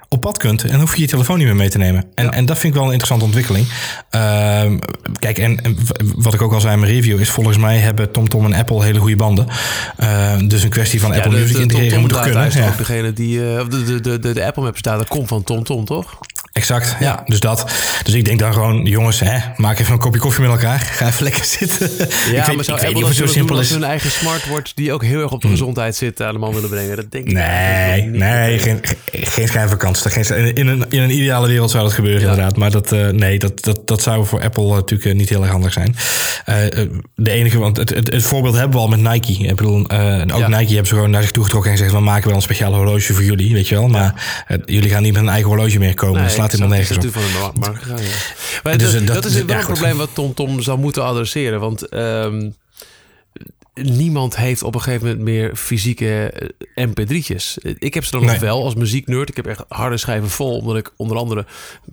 [0.10, 2.06] op pad kunt en hoef je je telefoon niet meer mee te nemen.
[2.14, 3.68] En, en dat vind ik wel een interessante ontwikkeling.
[4.16, 4.62] Uh,
[5.20, 5.78] kijk, en, en,
[6.16, 8.84] wat ik ook al zei in mijn review is volgens mij hebben TomTom en Apple
[8.84, 9.48] hele goede banden.
[10.00, 12.52] Uh, dus een kwestie van Apple Music integreren moet kunnen.
[12.52, 12.68] Ja.
[12.68, 15.86] ook degene die uh, de, de, de, de Apple Maps staat, dat komt van TomTom,
[15.86, 16.20] toch?
[16.58, 17.24] Exact, ja.
[17.26, 17.66] Dus dat.
[18.04, 20.80] Dus ik denk dan gewoon, jongens, hè, maak even een kopje koffie met elkaar.
[20.80, 21.90] Ga even lekker zitten.
[21.98, 23.70] Ja, ik weet, maar zou ik weet niet zo simpel is.
[23.70, 25.58] hun eigen smartwatch die ook heel erg op de hmm.
[25.58, 26.96] gezondheid zit aan de man willen brengen.
[26.96, 28.20] Dat denk ik Nee, niet.
[28.20, 28.80] nee, geen,
[29.12, 30.10] geen schijnvakantie.
[30.10, 32.58] Geen, in, een, in een ideale wereld zou dat gebeuren inderdaad.
[32.58, 35.74] Maar dat, uh, nee, dat, dat, dat zou voor Apple natuurlijk niet heel erg handig
[35.74, 35.96] zijn.
[36.50, 36.56] Uh,
[37.16, 39.34] de enige, want het, het, het, voorbeeld hebben we al met Nike.
[39.34, 40.48] Ik bedoel, uh, ook ja.
[40.48, 42.74] Nike hebben ze gewoon naar zich toe getrokken en gezegd, we maken wel een speciaal
[42.74, 43.88] horloge voor jullie, weet je wel.
[43.88, 44.14] Maar
[44.66, 46.22] jullie gaan niet met een eigen horloge meer komen.
[46.22, 47.24] Nee, slaat helemaal nergens op.
[47.24, 48.10] Van de markt gegaan, ja.
[48.64, 51.60] Maar dus, dat, dat, is wel een probleem wat TomTom Tom zou moeten adresseren.
[51.60, 52.56] Want um,
[53.74, 56.32] niemand heeft op een gegeven moment meer fysieke
[56.76, 57.76] eh, mp3'tjes.
[57.78, 59.30] Ik heb ze dan nog wel als muzieknerd.
[59.30, 61.46] Ik heb echt harde schijven vol, omdat ik onder andere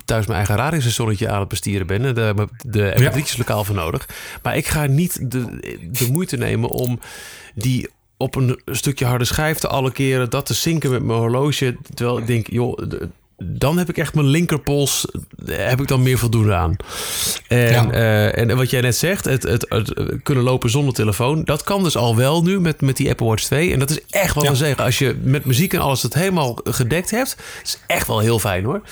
[0.05, 2.15] thuis mijn eigen radiostationnetje aan het bestieren ben.
[2.15, 4.09] De, de mp3'tjes lokaal voor nodig.
[4.43, 5.45] Maar ik ga niet de,
[5.91, 7.01] de moeite nemen om
[7.55, 11.77] die op een stukje harde schijf te alle keren dat te zinken met mijn horloge.
[11.95, 12.79] Terwijl ik denk, joh,
[13.37, 15.07] dan heb ik echt mijn linkerpols,
[15.45, 16.77] heb ik dan meer voldoende aan.
[17.49, 21.83] En, uh, en wat jij net zegt, het, het, kunnen lopen zonder telefoon, dat kan
[21.83, 23.73] dus al wel nu met, met die Apple Watch 2.
[23.73, 24.51] En dat is echt wel ja.
[24.51, 24.85] een zegen.
[24.85, 28.65] Als je met muziek en alles het helemaal gedekt hebt, is echt wel heel fijn
[28.65, 28.83] hoor.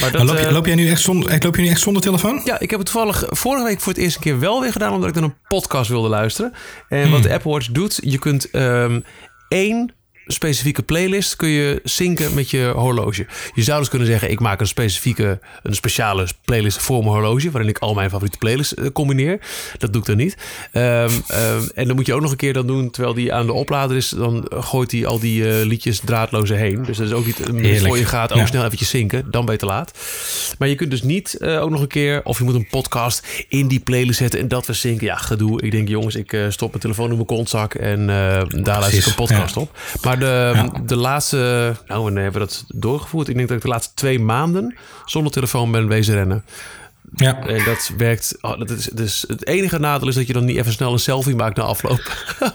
[0.00, 2.40] Maar Maar loop, je- loop jij nu echt zonder, loop je nu echt zonder telefoon?
[2.44, 5.08] Ja, ik heb het toevallig vorige week voor het eerste keer wel weer gedaan, omdat
[5.08, 6.52] ik dan een podcast wilde luisteren.
[6.88, 7.10] En Hmm.
[7.10, 9.00] wat de Apple Watch doet, je kunt ehm,
[9.48, 9.94] één
[10.32, 13.26] specifieke playlist kun je synken met je horloge.
[13.54, 17.50] Je zou dus kunnen zeggen, ik maak een specifieke, een speciale playlist voor mijn horloge,
[17.50, 19.40] waarin ik al mijn favoriete playlists eh, combineer.
[19.78, 20.36] Dat doe ik dan niet.
[20.72, 23.46] Ehm, ehm, en dan moet je ook nog een keer dan doen, terwijl die aan
[23.46, 26.82] de oplader is, dan gooit hij al die eh, liedjes draadloze heen.
[26.84, 28.46] Dus dat is ook niet een voor je gaat, ook Ja.
[28.46, 29.92] snel eventjes zinken, dan ben je te laat.
[30.58, 33.26] Maar je kunt dus niet eh, ook nog een keer, of je moet een podcast
[33.48, 35.06] in die playlist zetten en dat we zinken.
[35.06, 35.62] Ja, gedoe.
[35.62, 39.14] Ik denk, jongens, ik stop mijn telefoon in mijn kontzak en daar luister ik een
[39.14, 39.60] podcast ja.
[39.60, 39.78] op.
[40.02, 43.28] Maar de, de laatste, nou, wanneer hebben we dat doorgevoerd?
[43.28, 46.44] Ik denk dat ik de laatste twee maanden zonder telefoon ben wezen rennen.
[47.16, 47.46] Ja.
[47.46, 48.34] En dat werkt.
[48.40, 50.98] oh, dat is, dus het enige nadeel is dat je dan niet even snel een
[50.98, 52.12] selfie maakt na afloop.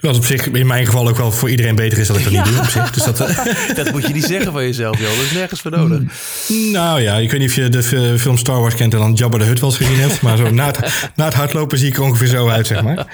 [0.00, 2.32] Wat op zich in mijn geval ook wel voor iedereen beter is dat ik dat
[2.32, 2.58] niet doe.
[2.58, 2.90] Op zich.
[2.90, 3.38] Dus dat, eh,
[3.76, 5.08] dat moet je niet zeggen van jezelf, joh.
[5.08, 6.00] Dat is nergens voor nodig.
[6.72, 9.12] nou ja, ik weet niet of je de fi- film Star Wars kent en dan
[9.12, 10.20] Jabba de Hutt wel eens gezien hebt.
[10.22, 13.06] Maar zo na het, na het hardlopen zie ik er ongeveer zo uit, zeg maar.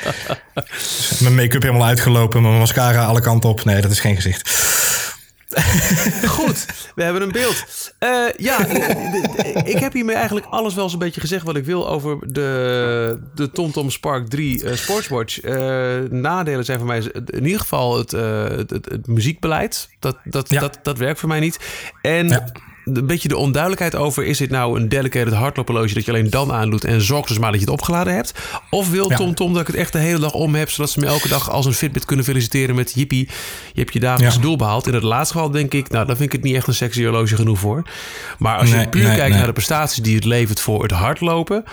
[0.55, 3.65] Dus mijn make-up helemaal uitgelopen, mijn mascara alle kanten op.
[3.65, 4.51] Nee, dat is geen gezicht.
[6.37, 7.65] Goed, we hebben een beeld.
[7.99, 8.67] Eh, ja,
[9.65, 13.51] ik heb hiermee eigenlijk alles wel zo'n beetje gezegd wat ik wil over de, de
[13.51, 15.41] TomTom Spark 3 eh, Sportswatch.
[15.41, 19.89] Eh, nadelen zijn voor mij in ieder geval het, het, het, het muziekbeleid.
[19.99, 20.61] Dat, dat, Ja.
[20.61, 21.59] dat, dat werkt voor mij niet.
[22.03, 22.47] En Ja.
[22.85, 24.25] Een beetje de onduidelijkheid over...
[24.25, 26.85] is dit nou een dedicated hardloophorloge dat je alleen dan aandoet...
[26.85, 28.35] en zorg dus maar dat je het opgeladen hebt?
[28.71, 29.17] Of wil Ja.
[29.17, 30.71] TomTom dat ik het echt de hele dag om heb...
[30.71, 32.93] zodat ze me elke dag als een Fitbit kunnen feliciteren met...
[32.95, 33.29] jippie,
[33.73, 34.45] je hebt je dagelijkse Ja.
[34.45, 34.87] doel behaald.
[34.87, 35.91] In het laatste geval denk ik...
[35.91, 37.83] nou, dan vind ik het niet echt een sexy horloge genoeg voor.
[38.39, 39.39] Maar als je puur nee, kijkt nee.
[39.39, 41.65] naar de prestaties die het levert voor het hardlopen...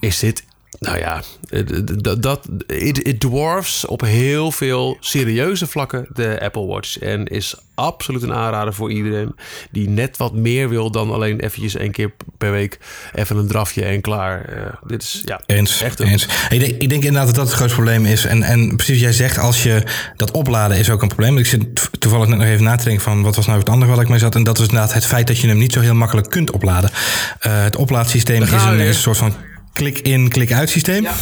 [0.00, 0.44] is dit...
[0.78, 1.60] Nou ja, eh,
[1.94, 6.98] dat, dat it, it dwarfs op heel veel serieuze vlakken de Apple Watch.
[6.98, 9.34] En is absoluut een aanrader voor iedereen
[9.70, 12.78] die net wat meer wil dan alleen eventjes één keer per week
[13.14, 14.44] even een drafje en klaar.
[14.44, 16.28] Eh, dit is ja, Eens, echt een, eens.
[16.48, 18.24] Ik denk, ik denk inderdaad dat dat het grootste probleem is.
[18.24, 19.82] En, en precies wat jij zegt, als je
[20.16, 21.38] dat opladen is ook een probleem.
[21.38, 23.92] Ik zit toevallig net nog even na te denken van wat was nou het andere
[23.92, 24.34] waar ik mee zat.
[24.34, 26.90] En dat is inderdaad het feit dat je hem niet zo heel makkelijk kunt opladen.
[27.38, 29.34] Eh, het oplaadsysteem een, is een soort van
[29.74, 31.02] klik-in, klik-uit systeem.
[31.02, 31.14] Ja.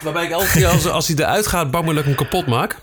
[0.00, 2.46] Waarbij ik elke keer als, als hij eruit gaat, bang ben dat ik hem kapot
[2.46, 2.76] maak.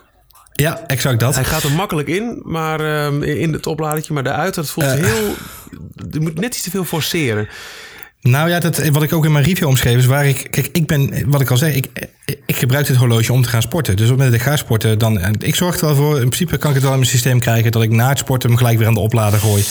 [0.53, 1.35] Ja, exact dat.
[1.35, 4.93] Hij gaat er makkelijk in, maar ehm, in het opladertje, maar daaruit, dat voelt Eh.
[4.93, 5.35] heel...
[6.11, 7.47] Je moet net iets te veel forceren.
[8.21, 10.47] Nou ja, dat, wat ik ook in mijn review omschreef is waar ik...
[10.49, 12.09] Kijk, ik ben, wat ik al zei, ik,
[12.45, 13.95] ik gebruik dit horloge om te gaan sporten.
[13.95, 15.35] Dus op het moment dat ik ga sporten, dan...
[15.39, 17.71] Ik zorg er wel voor, in principe kan ik het wel in mijn systeem krijgen...
[17.71, 19.63] dat ik na het sporten hem gelijk weer aan de oplader gooi.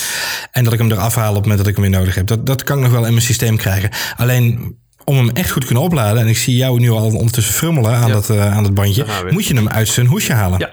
[0.51, 2.27] En dat ik hem eraf haal op het moment dat ik hem weer nodig heb.
[2.27, 3.89] Dat, dat kan ik nog wel in mijn systeem krijgen.
[4.15, 6.21] Alleen om hem echt goed te kunnen opladen...
[6.21, 8.13] en ik zie jou nu al ondertussen frummelen aan, Ja.
[8.13, 9.05] dat, eh, aan dat bandje...
[9.29, 10.59] Moet je hem uit zijn hoesje halen.
[10.59, 10.69] Ja,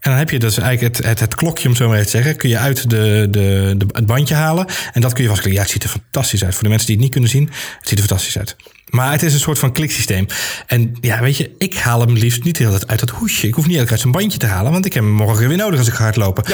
[0.00, 2.16] En dan heb je dus eigenlijk het, het, het klokje, om zo maar even te
[2.16, 4.66] zeggen, kun je uit de, de, de, het bandje halen.
[4.92, 5.62] En dat kun je vastklikken.
[5.62, 6.54] Ja, het ziet er fantastisch uit.
[6.54, 7.44] Voor de mensen die het niet kunnen zien,
[7.78, 8.56] het ziet er fantastisch uit.
[8.90, 10.26] Maar het is een soort van kliksysteem.
[10.66, 13.46] En ja, weet je, ik haal hem liefst niet de hele tijd uit dat hoesje.
[13.46, 15.56] Ik hoef niet elke uit zijn bandje te halen, want ik heb hem morgen weer
[15.56, 16.44] nodig als ik ga hardlopen.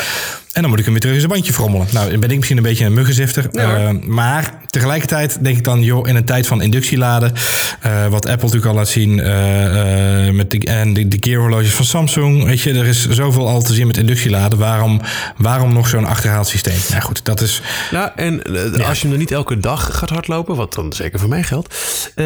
[0.55, 1.87] En dan moet ik hem weer terug in zijn bandje frommelen.
[1.93, 3.49] Nou, dan ben ik misschien een beetje een muggenzifter.
[3.51, 7.33] Eh, maar tegelijkertijd denk ik dan, joh, in een tijd van inductieladen,
[7.81, 12.45] eh, wat Apple natuurlijk al laat zien, eh, met de, en de, de van Samsung,
[12.45, 14.59] weet je, er is zoveel al te zien met inductieladen.
[14.59, 15.01] Waarom,
[15.37, 16.79] waarom nog zo'n achterhaald systeem?
[16.91, 18.43] Nou goed, dat is, Nou, en
[18.85, 21.75] als je hem er niet elke dag gaat hardlopen, wat dan zeker voor mij geldt.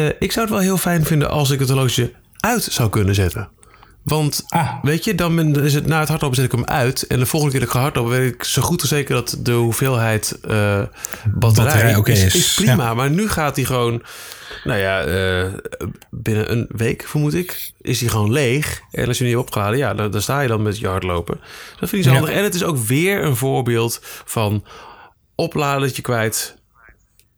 [0.07, 3.15] Eh, ik zou het wel heel fijn vinden als ik het horloge uit zou kunnen
[3.15, 3.49] zetten.
[4.03, 4.73] Want Ah.
[4.83, 7.07] weet je, dan is het na het hardlopen zet ik hem uit.
[7.07, 9.37] En de volgende keer dat ik ga hardlopen, weet ik zo goed als zeker dat
[9.39, 10.81] de hoeveelheid eh,
[11.33, 12.93] batterij, Batterij is, prima.
[12.93, 14.01] Maar nu gaat hij gewoon,
[14.63, 15.45] nou ja, eh,
[16.09, 18.81] binnen een week vermoed ik, is hij gewoon leeg.
[18.91, 21.39] En als je niet opgeladen, ja, dan, dan sta je dan met je hardlopen.
[21.79, 22.17] Dat vind ik zo Ja.
[22.19, 22.35] handig.
[22.35, 24.63] En het is ook weer een voorbeeld van
[25.35, 26.55] opladertje kwijt.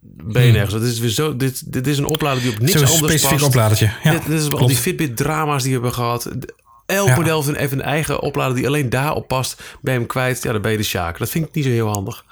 [0.04, 0.74] Ben je nergens.
[0.74, 2.86] Dat is weer zo, dit, dit is een oplader die op niks Hmm.
[2.86, 3.50] zo'n anders specifiek past.
[3.50, 3.92] opladertje.
[4.04, 6.30] Ja, dit, dit is al die Fitbit-drama's die we hebben gehad.
[6.86, 7.16] Elk Ja.
[7.16, 9.62] model heeft een, eigen oplader die alleen daarop past.
[9.82, 11.18] Ben je hem kwijt, ja, dan ben je de sjaak.
[11.18, 12.26] Dat vind ik niet zo heel handig.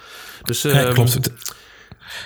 [0.43, 1.13] Dus Ja, ehm, klopt.
[1.13, 1.32] Het-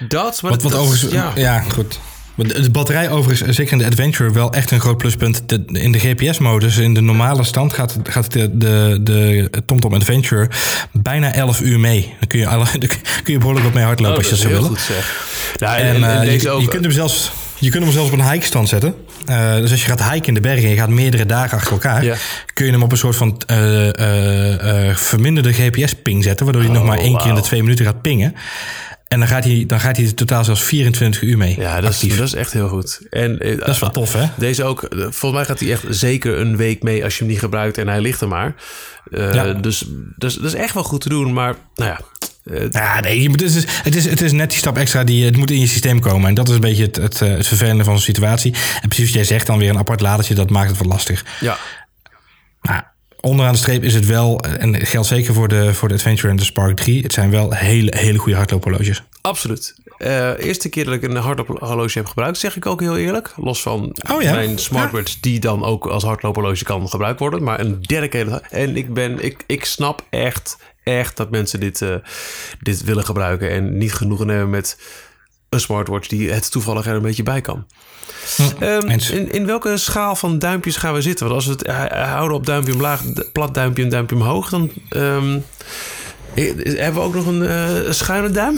[0.08, 1.32] dat, maar Wat, wat dat- overigens, ja.
[1.36, 1.60] ja.
[1.60, 2.00] goed.
[2.36, 5.42] De batterij overigens, zeker in de Adventure, wel echt een groot pluspunt.
[5.50, 10.50] De- in de GPS-modus, in de normale stand, gaat, gaat de, de, de TomTom Adventure
[10.92, 12.14] bijna 11 uur mee.
[12.20, 12.90] Dan kun je, alle, dan
[13.24, 15.06] kun je behoorlijk wat mee hardlopen Oh, als je dat dat is zou heel willen.
[15.08, 15.16] goed
[15.60, 15.78] zeg.
[15.80, 16.62] En, En, en- en eh, deze je, ook.
[16.62, 17.32] je kunt hem zelfs...
[17.60, 18.94] Je kunt hem zelfs op een hike-stand zetten.
[19.26, 21.72] Eh, dus als je gaat hiken in de bergen en je gaat meerdere dagen achter
[21.72, 22.16] elkaar, Ja.
[22.54, 26.74] kun je hem op een soort van eh, eh, eh, verminderde GPS-ping zetten, waardoor hij
[26.74, 28.36] nog maar één keer in de Oh, twee minuten gaat pingen.
[29.14, 31.60] En dan gaat hij, dan gaat hij totaal zelfs 24 uur mee.
[31.60, 33.02] ja, dat is, dat is echt heel goed.
[33.10, 34.26] En, eh, Dat is wel tof, hè?
[34.38, 37.32] Deze ook, eh, volgens mij gaat hij echt zeker een week mee als je hem
[37.32, 38.56] niet gebruikt en hij ligt er maar.
[39.12, 39.54] Ja.
[39.54, 41.34] dus, dus dat is echt wel goed te doen.
[41.34, 42.00] Maar nou ja,
[42.44, 45.38] Uh, ja, nee, het is, het, is, het is net die stap extra die het
[45.38, 46.28] moet in je systeem komen.
[46.28, 48.54] En dat is een beetje het, het, het vervelende van zo'n situatie.
[48.82, 51.26] En precies wat jij zegt, dan weer een apart ladertje, dat maakt het wat lastig.
[51.40, 51.58] Ja.
[52.62, 52.93] Maar
[53.26, 56.36] onderaan de streep is het wel, en geldt zeker voor de, voor de Adventure en
[56.36, 59.04] de Spark 3, het zijn wel hele, hele goede hardloophorloges.
[59.22, 59.76] Absoluut.
[60.00, 63.34] Uh, eerste keer dat ik een hardloophorloge heb gebruikt, zeg ik ook heel eerlijk.
[63.36, 64.34] Los van oh, ja?
[64.34, 67.44] mijn smartwatch, die dan ook als hardloophorloge kan gebruikt worden.
[67.44, 68.42] Maar een derde keer.
[68.50, 71.96] En ik, ben, ik, ik snap echt, echt dat mensen dit, uh,
[72.60, 73.50] dit willen gebruiken.
[73.50, 74.78] En niet genoegen nemen met
[75.54, 77.66] een smartwatch die het toevallig er een beetje bij kan.
[78.62, 81.28] Um, in, in welke schaal van duimpjes gaan we zitten?
[81.28, 85.44] Want als we het houden op duimpje omlaag, plat duimpje en duimpje omhoog, dan um,
[86.34, 88.58] hebben we ook nog een uh, schuine duim.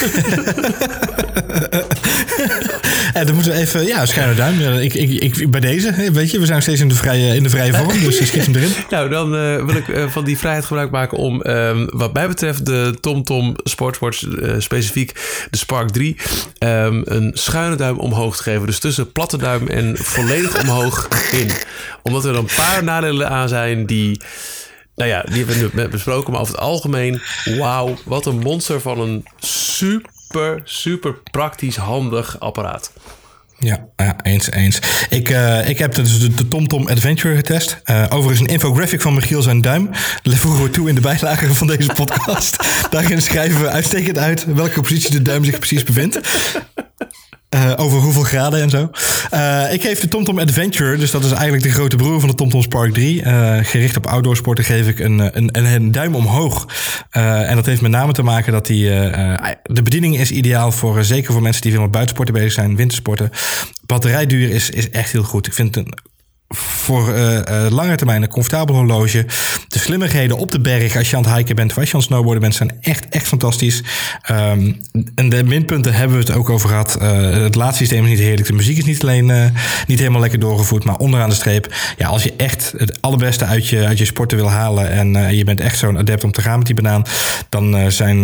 [3.14, 4.78] en dan moeten we even, ja, schuine duim.
[4.78, 7.50] Ik, ik, ik, bij deze, weet je, we zijn steeds in de vrije, in de
[7.50, 8.70] vrije vorm, dus schiet hem erin.
[8.90, 12.28] Nou, dan uh, wil ik uh, van die vrijheid gebruik maken om, um, wat mij
[12.28, 15.12] betreft, de TomTom Sportswatch, uh, specifiek
[15.50, 16.16] de Spark 3,
[16.58, 18.66] um, een schuine duim omhoog te geven.
[18.66, 21.50] Dus tussen platte duim en volledig omhoog in.
[22.02, 24.20] Omdat er een paar nadelen aan zijn die
[25.00, 26.32] nou ja, die hebben we besproken.
[26.32, 32.92] Maar over het algemeen, wauw, wat een monster van een super, super praktisch handig apparaat.
[33.58, 34.78] Ja, ja, eens, eens.
[35.10, 37.80] Ik, uh, ik heb dus de, de TomTom Adventure getest.
[37.84, 39.90] Uh, overigens een infographic van Michiel zijn duim.
[40.22, 42.56] Dat voegen we toe in de bijlage van deze podcast.
[42.90, 46.20] Daarin schrijven we uitstekend uit welke positie de duim zich precies bevindt.
[47.54, 48.90] Uh, over hoeveel graden en zo.
[49.34, 52.34] Uh, ik geef de TomTom Adventure, dus dat is eigenlijk de grote broer van de
[52.34, 53.22] TomTom Spark 3.
[53.22, 56.66] Uh, eh, gericht op outdoorsporten geef ik een, een duim omhoog.
[57.10, 58.88] en dat heeft met name te maken dat die,
[59.62, 63.30] de bediening is ideaal voor, zeker voor mensen die veel met buitensporten bezig zijn, wintersporten.
[63.86, 65.46] Batterijduur is, is echt heel goed.
[65.46, 65.94] Ik vind het een
[66.56, 69.26] voor uh, lange termijn een comfortabel horloge.
[69.68, 72.00] De slimmigheden op de berg als je aan het hiken bent of als je aan
[72.00, 73.82] het snowboarden bent zijn echt, echt fantastisch.
[74.30, 74.80] Um,
[75.14, 76.98] en de minpunten hebben we het ook over gehad.
[77.02, 78.46] Uh, het laadsysteem is niet heerlijk.
[78.46, 79.52] De muziek is niet alleen
[79.86, 80.84] niet helemaal lekker doorgevoerd.
[80.84, 84.38] Maar onderaan de streep, ja, als je echt het allerbeste uit je, uit je sporten
[84.38, 87.04] wil halen en je bent echt zo'n adept om te gaan met die banaan,
[87.48, 88.22] dan zijn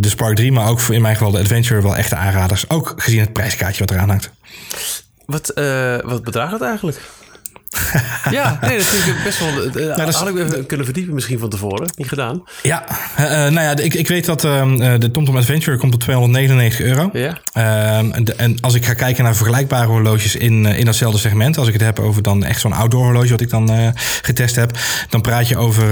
[0.00, 2.70] de Spark 3, maar ook in mijn geval de Adventure wel echte aanraders.
[2.70, 4.30] Ook gezien het prijskaartje wat eraan hangt.
[5.26, 5.52] Wat,
[6.04, 7.00] wat bedraagt het eigenlijk?
[8.30, 9.64] ja, nee, dat vind ik best wel.
[9.64, 11.90] Uh, nou, had ik even kunnen verdiepen misschien van tevoren.
[11.96, 12.42] Niet gedaan.
[12.62, 12.84] Ja,
[13.20, 17.10] uh, nou ja, ik, ik weet dat uh, de TomTom Adventure komt op 299 euro.
[17.12, 17.38] Ja.
[17.52, 21.66] Ehm, de, en als ik ga kijken naar vergelijkbare horloges in, in datzelfde segment, als
[21.66, 24.78] ik het heb over dan echt zo'n outdoor horloge wat ik dan getest heb,
[25.08, 25.86] dan praat je over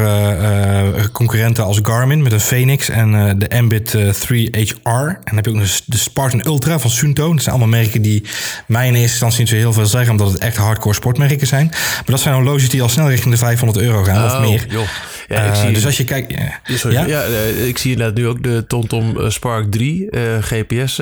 [1.13, 4.75] concurrenten als Garmin met een Phoenix en de Ambit 3HR.
[4.83, 7.33] En dan heb je ook nog de Spartan Ultra van Sunto.
[7.33, 8.23] Dat zijn allemaal merken die
[8.67, 11.66] mij in eerste instantie niet zo heel veel zeggen, omdat het echt hardcore sportmerken zijn.
[11.71, 14.67] Maar dat zijn horloges die al snel richting de 500 euro gaan of oh, meer.
[14.69, 14.89] Joh.
[15.29, 16.33] Ja, ik uh, zie, dus als je kijkt...
[16.33, 17.07] Ja, sorry, ja?
[17.07, 21.01] ja uh, ik zie inderdaad nu ook de TomTom Spark 3 uh, GPS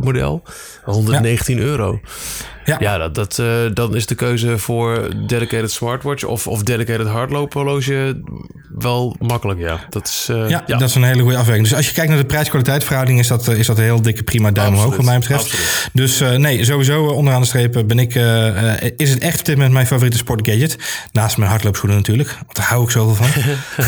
[0.00, 0.42] model.
[0.84, 2.00] 119 euro.
[2.64, 3.42] Ja, ja dat, dat,
[3.76, 8.22] dan is de keuze voor dedicated smartwatch of, of dedicated hardloophorloge
[8.78, 9.60] wel makkelijk.
[9.60, 11.66] Ja, dat is, uh, ja, ja, dat is een hele goede afweging.
[11.66, 14.22] Dus als je kijkt naar de prijs-kwaliteit verhouding, is dat, is dat een heel dikke
[14.22, 14.84] prima duim Absoluut.
[14.84, 15.42] omhoog, wat mij betreft.
[15.42, 15.88] Absoluut.
[15.92, 18.14] Dus uh, nee, sowieso onderaan de streep ben ik,
[18.96, 20.78] is het echt op dit moment mijn favoriete sportgadget.
[21.12, 23.42] Naast mijn hardloopschoenen natuurlijk, want daar hou ik zoveel van.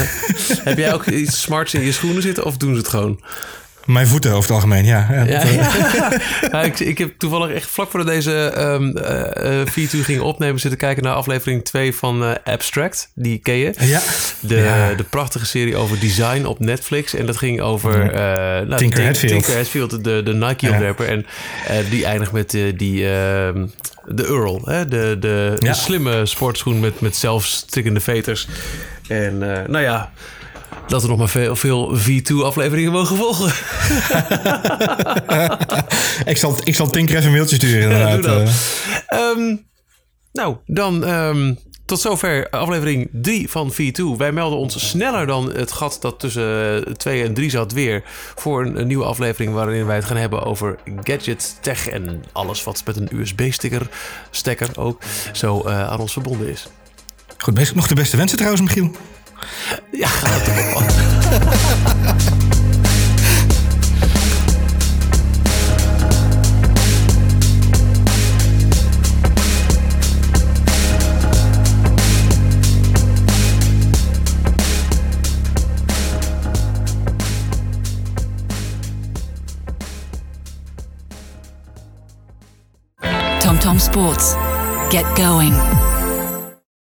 [0.68, 3.20] Heb jij ook iets smarts in je schoenen zitten of doen ze het gewoon?
[3.84, 5.06] Mijn voeten over het algemeen, ja.
[5.10, 5.42] ja, ja,
[6.50, 6.62] ja.
[6.70, 10.60] ik, ik, heb toevallig echt vlak voordat deze um, uh, uh, ging opnemen...
[10.60, 13.10] zitten kijken naar aflevering 2 van uh, Abstract.
[13.14, 13.74] Die ken je.
[13.78, 14.00] Ja.
[14.40, 17.14] De, de prachtige serie over design op Netflix.
[17.14, 18.04] En dat ging over...
[18.04, 18.20] Uh,
[18.68, 19.32] nou, Tinker Hatfield.
[19.32, 21.08] Tinker Hatfield, de, de Nike-ontwerper.
[21.08, 21.26] En
[21.90, 23.06] die eindigt met die...
[24.08, 24.86] De Earl, hè?
[24.86, 28.48] De, de, de slimme sportschoen met, met zelfstrikkende veters.
[29.08, 30.12] En nou ja,
[30.86, 33.46] dat er nog maar veel, veel V2-afleveringen mogen volgen.
[36.32, 38.50] ik, zal, ik zal Tinker even een mailtje sturen inderdaad.
[39.08, 39.66] Ja, um,
[40.32, 44.16] nou, dan um, tot zover aflevering 3 van V2.
[44.16, 48.02] Wij melden ons sneller dan het gat dat tussen 2 en 3 zat weer...
[48.34, 51.88] voor een, nieuwe aflevering waarin wij het gaan hebben over gadget, tech...
[51.88, 53.88] en alles wat met een USB-sticker,
[54.30, 56.68] stekker ook, zo uh, aan ons verbonden is.
[57.38, 57.74] Goed.
[57.74, 58.90] Nog de beste wensen trouwens, Michiel.
[59.90, 60.08] Ja,
[83.96, 84.34] Sports.
[84.90, 85.95] Get going.